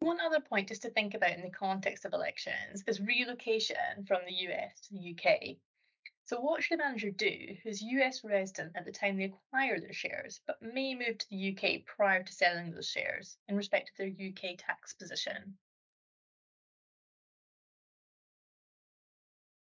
One 0.00 0.20
other 0.20 0.40
point 0.40 0.68
just 0.68 0.82
to 0.82 0.90
think 0.90 1.14
about 1.14 1.32
in 1.32 1.42
the 1.42 1.50
context 1.50 2.04
of 2.04 2.12
elections 2.12 2.84
is 2.86 3.00
relocation 3.00 4.04
from 4.06 4.20
the 4.26 4.34
US 4.48 4.80
to 4.82 4.94
the 4.94 5.16
UK. 5.16 5.56
So, 6.26 6.40
what 6.40 6.62
should 6.62 6.80
a 6.80 6.82
manager 6.82 7.10
do 7.10 7.56
who's 7.62 7.82
US 7.82 8.24
resident 8.24 8.76
at 8.76 8.84
the 8.84 8.92
time 8.92 9.16
they 9.16 9.24
acquire 9.24 9.78
their 9.78 9.92
shares, 9.92 10.40
but 10.46 10.62
may 10.62 10.94
move 10.94 11.18
to 11.18 11.28
the 11.28 11.54
UK 11.54 11.84
prior 11.84 12.22
to 12.22 12.32
selling 12.32 12.70
those 12.70 12.88
shares 12.88 13.36
in 13.48 13.56
respect 13.56 13.90
of 13.90 13.96
their 13.96 14.28
UK 14.28 14.56
tax 14.56 14.94
position? 14.94 15.58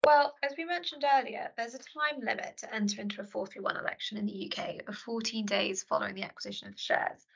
Well, 0.04 0.34
as 0.42 0.54
we 0.56 0.64
mentioned 0.64 1.04
earlier, 1.04 1.52
there's 1.56 1.74
a 1.74 1.78
time 1.78 2.20
limit 2.20 2.56
to 2.58 2.74
enter 2.74 3.02
into 3.02 3.20
a 3.20 3.24
431 3.24 3.76
election 3.76 4.16
in 4.16 4.26
the 4.26 4.50
UK 4.50 4.88
of 4.88 4.96
14 4.96 5.44
days 5.44 5.82
following 5.82 6.14
the 6.14 6.22
acquisition 6.22 6.66
of 6.68 6.74
the 6.74 6.80
shares. 6.80 7.26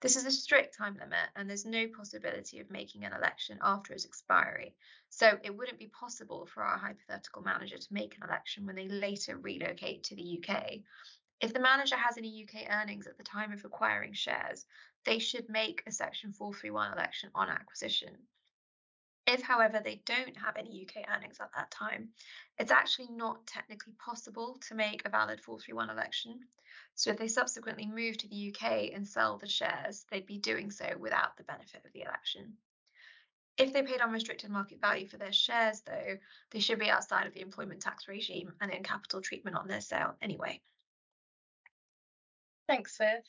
This 0.00 0.14
is 0.14 0.24
a 0.24 0.30
strict 0.30 0.76
time 0.76 0.94
limit, 0.94 1.28
and 1.34 1.48
there's 1.48 1.64
no 1.64 1.88
possibility 1.88 2.60
of 2.60 2.70
making 2.70 3.04
an 3.04 3.12
election 3.12 3.58
after 3.60 3.92
its 3.92 4.04
expiry. 4.04 4.76
So 5.10 5.38
it 5.42 5.56
wouldn't 5.56 5.80
be 5.80 5.88
possible 5.88 6.46
for 6.46 6.62
our 6.62 6.78
hypothetical 6.78 7.42
manager 7.42 7.78
to 7.78 7.92
make 7.92 8.16
an 8.16 8.22
election 8.22 8.64
when 8.64 8.76
they 8.76 8.88
later 8.88 9.36
relocate 9.36 10.04
to 10.04 10.14
the 10.14 10.38
UK. 10.38 10.80
If 11.40 11.52
the 11.52 11.60
manager 11.60 11.96
has 11.96 12.16
any 12.16 12.44
UK 12.44 12.70
earnings 12.70 13.06
at 13.08 13.16
the 13.18 13.24
time 13.24 13.52
of 13.52 13.64
acquiring 13.64 14.12
shares, 14.12 14.66
they 15.04 15.18
should 15.18 15.48
make 15.48 15.82
a 15.86 15.92
Section 15.92 16.32
431 16.32 16.92
election 16.92 17.30
on 17.34 17.48
acquisition. 17.48 18.16
If, 19.28 19.42
however, 19.42 19.82
they 19.84 20.00
don't 20.06 20.34
have 20.38 20.56
any 20.56 20.86
UK 20.88 21.04
earnings 21.14 21.38
at 21.38 21.50
that 21.54 21.70
time, 21.70 22.08
it's 22.58 22.70
actually 22.70 23.08
not 23.10 23.46
technically 23.46 23.92
possible 23.98 24.58
to 24.66 24.74
make 24.74 25.02
a 25.04 25.10
valid 25.10 25.38
431 25.42 25.90
election. 25.90 26.40
So 26.94 27.10
if 27.10 27.18
they 27.18 27.28
subsequently 27.28 27.84
move 27.84 28.16
to 28.18 28.28
the 28.28 28.48
UK 28.48 28.94
and 28.94 29.06
sell 29.06 29.36
the 29.36 29.46
shares, 29.46 30.06
they'd 30.10 30.24
be 30.24 30.38
doing 30.38 30.70
so 30.70 30.86
without 30.98 31.36
the 31.36 31.42
benefit 31.42 31.84
of 31.84 31.92
the 31.92 32.00
election. 32.00 32.56
If 33.58 33.74
they 33.74 33.82
paid 33.82 34.00
unrestricted 34.00 34.48
market 34.48 34.80
value 34.80 35.06
for 35.06 35.18
their 35.18 35.32
shares, 35.32 35.82
though, 35.82 36.16
they 36.50 36.60
should 36.60 36.78
be 36.78 36.88
outside 36.88 37.26
of 37.26 37.34
the 37.34 37.42
employment 37.42 37.82
tax 37.82 38.08
regime 38.08 38.54
and 38.62 38.72
in 38.72 38.82
capital 38.82 39.20
treatment 39.20 39.56
on 39.56 39.68
their 39.68 39.82
sale 39.82 40.14
anyway. 40.22 40.62
Thanks, 42.66 42.96
Siv. 42.96 43.20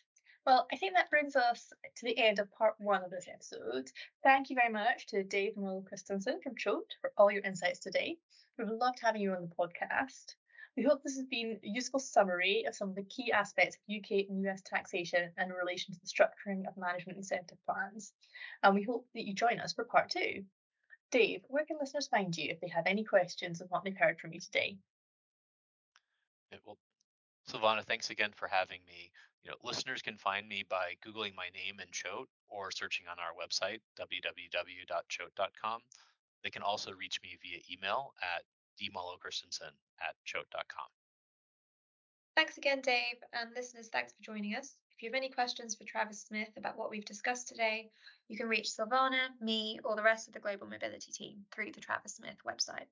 Well, 0.50 0.66
I 0.74 0.78
think 0.78 0.96
that 0.96 1.12
brings 1.12 1.36
us 1.36 1.72
to 1.98 2.06
the 2.08 2.18
end 2.18 2.40
of 2.40 2.52
part 2.52 2.74
one 2.80 3.04
of 3.04 3.12
this 3.12 3.28
episode. 3.32 3.92
Thank 4.24 4.50
you 4.50 4.56
very 4.56 4.74
much 4.74 5.06
to 5.10 5.24
Dave 5.24 5.54
and 5.56 5.64
Will 5.64 5.86
Christensen 5.88 6.42
from 6.42 6.56
Choate 6.56 6.96
for 7.02 7.12
all 7.18 7.30
your 7.30 7.44
insights 7.44 7.78
today. 7.78 8.18
We've 8.58 8.68
loved 8.68 8.98
having 9.00 9.22
you 9.22 9.32
on 9.34 9.44
the 9.44 9.56
podcast. 9.56 10.34
We 10.76 10.82
hope 10.82 11.04
this 11.04 11.18
has 11.18 11.28
been 11.28 11.60
a 11.64 11.68
useful 11.68 12.00
summary 12.00 12.66
of 12.68 12.74
some 12.74 12.90
of 12.90 12.96
the 12.96 13.04
key 13.04 13.32
aspects 13.32 13.76
of 13.76 13.96
UK 13.96 14.26
and 14.28 14.44
US 14.48 14.64
taxation 14.64 15.30
in 15.38 15.50
relation 15.50 15.94
to 15.94 16.00
the 16.00 16.08
structuring 16.08 16.68
of 16.68 16.76
management 16.78 17.20
incentive 17.20 17.60
plans. 17.68 18.12
And 18.64 18.74
we 18.74 18.82
hope 18.82 19.06
that 19.14 19.28
you 19.28 19.36
join 19.36 19.60
us 19.60 19.74
for 19.74 19.84
part 19.84 20.10
two. 20.10 20.44
Dave, 21.12 21.42
where 21.48 21.66
can 21.66 21.78
listeners 21.80 22.08
find 22.08 22.36
you 22.36 22.50
if 22.50 22.60
they 22.60 22.70
have 22.70 22.88
any 22.88 23.04
questions 23.04 23.62
on 23.62 23.68
what 23.68 23.84
they've 23.84 23.96
heard 23.96 24.20
from 24.20 24.34
you 24.34 24.40
today? 24.40 24.80
Well, 26.66 26.80
Silvana, 27.48 27.86
thanks 27.86 28.10
again 28.10 28.32
for 28.36 28.48
having 28.48 28.80
me. 28.88 29.12
You 29.44 29.52
know, 29.52 29.58
listeners 29.64 30.02
can 30.02 30.18
find 30.18 30.48
me 30.48 30.66
by 30.70 30.96
Googling 31.06 31.36
my 31.36 31.50
name 31.54 31.80
and 31.80 31.92
Choate 31.92 32.30
or 32.50 32.72
searching 32.72 33.08
on 33.08 33.18
our 33.20 33.34
website, 33.34 33.80
www.choate.com. 33.98 35.82
They 36.44 36.50
can 36.50 36.62
also 36.62 36.92
reach 36.92 37.20
me 37.24 37.38
via 37.42 37.60
email 37.72 38.14
at 38.22 38.44
dmallowchristensen 38.82 39.72
at 40.02 40.16
choate.com. 40.26 40.88
Thanks 42.36 42.58
again, 42.58 42.82
Dave, 42.82 43.18
and 43.34 43.50
listeners, 43.56 43.90
thanks 43.92 44.14
for 44.14 44.24
joining 44.24 44.56
us. 44.56 44.76
If 44.96 45.04
you 45.04 45.10
have 45.10 45.16
any 45.16 45.30
questions 45.30 45.76
for 45.76 45.84
Travers 45.84 46.20
Smith 46.20 46.50
about 46.58 46.78
what 46.78 46.90
we've 46.90 47.06
discussed 47.06 47.48
today, 47.48 47.90
you 48.28 48.38
can 48.38 48.48
reach 48.48 48.68
Silvana, 48.68 49.30
me, 49.42 49.80
or 49.84 49.96
the 49.96 50.04
rest 50.04 50.28
of 50.28 50.34
the 50.34 50.40
Global 50.40 50.68
Mobility 50.68 51.12
team 51.12 51.46
through 51.54 51.72
the 51.74 51.82
Travers 51.82 52.14
Smith 52.14 52.38
website. 52.46 52.88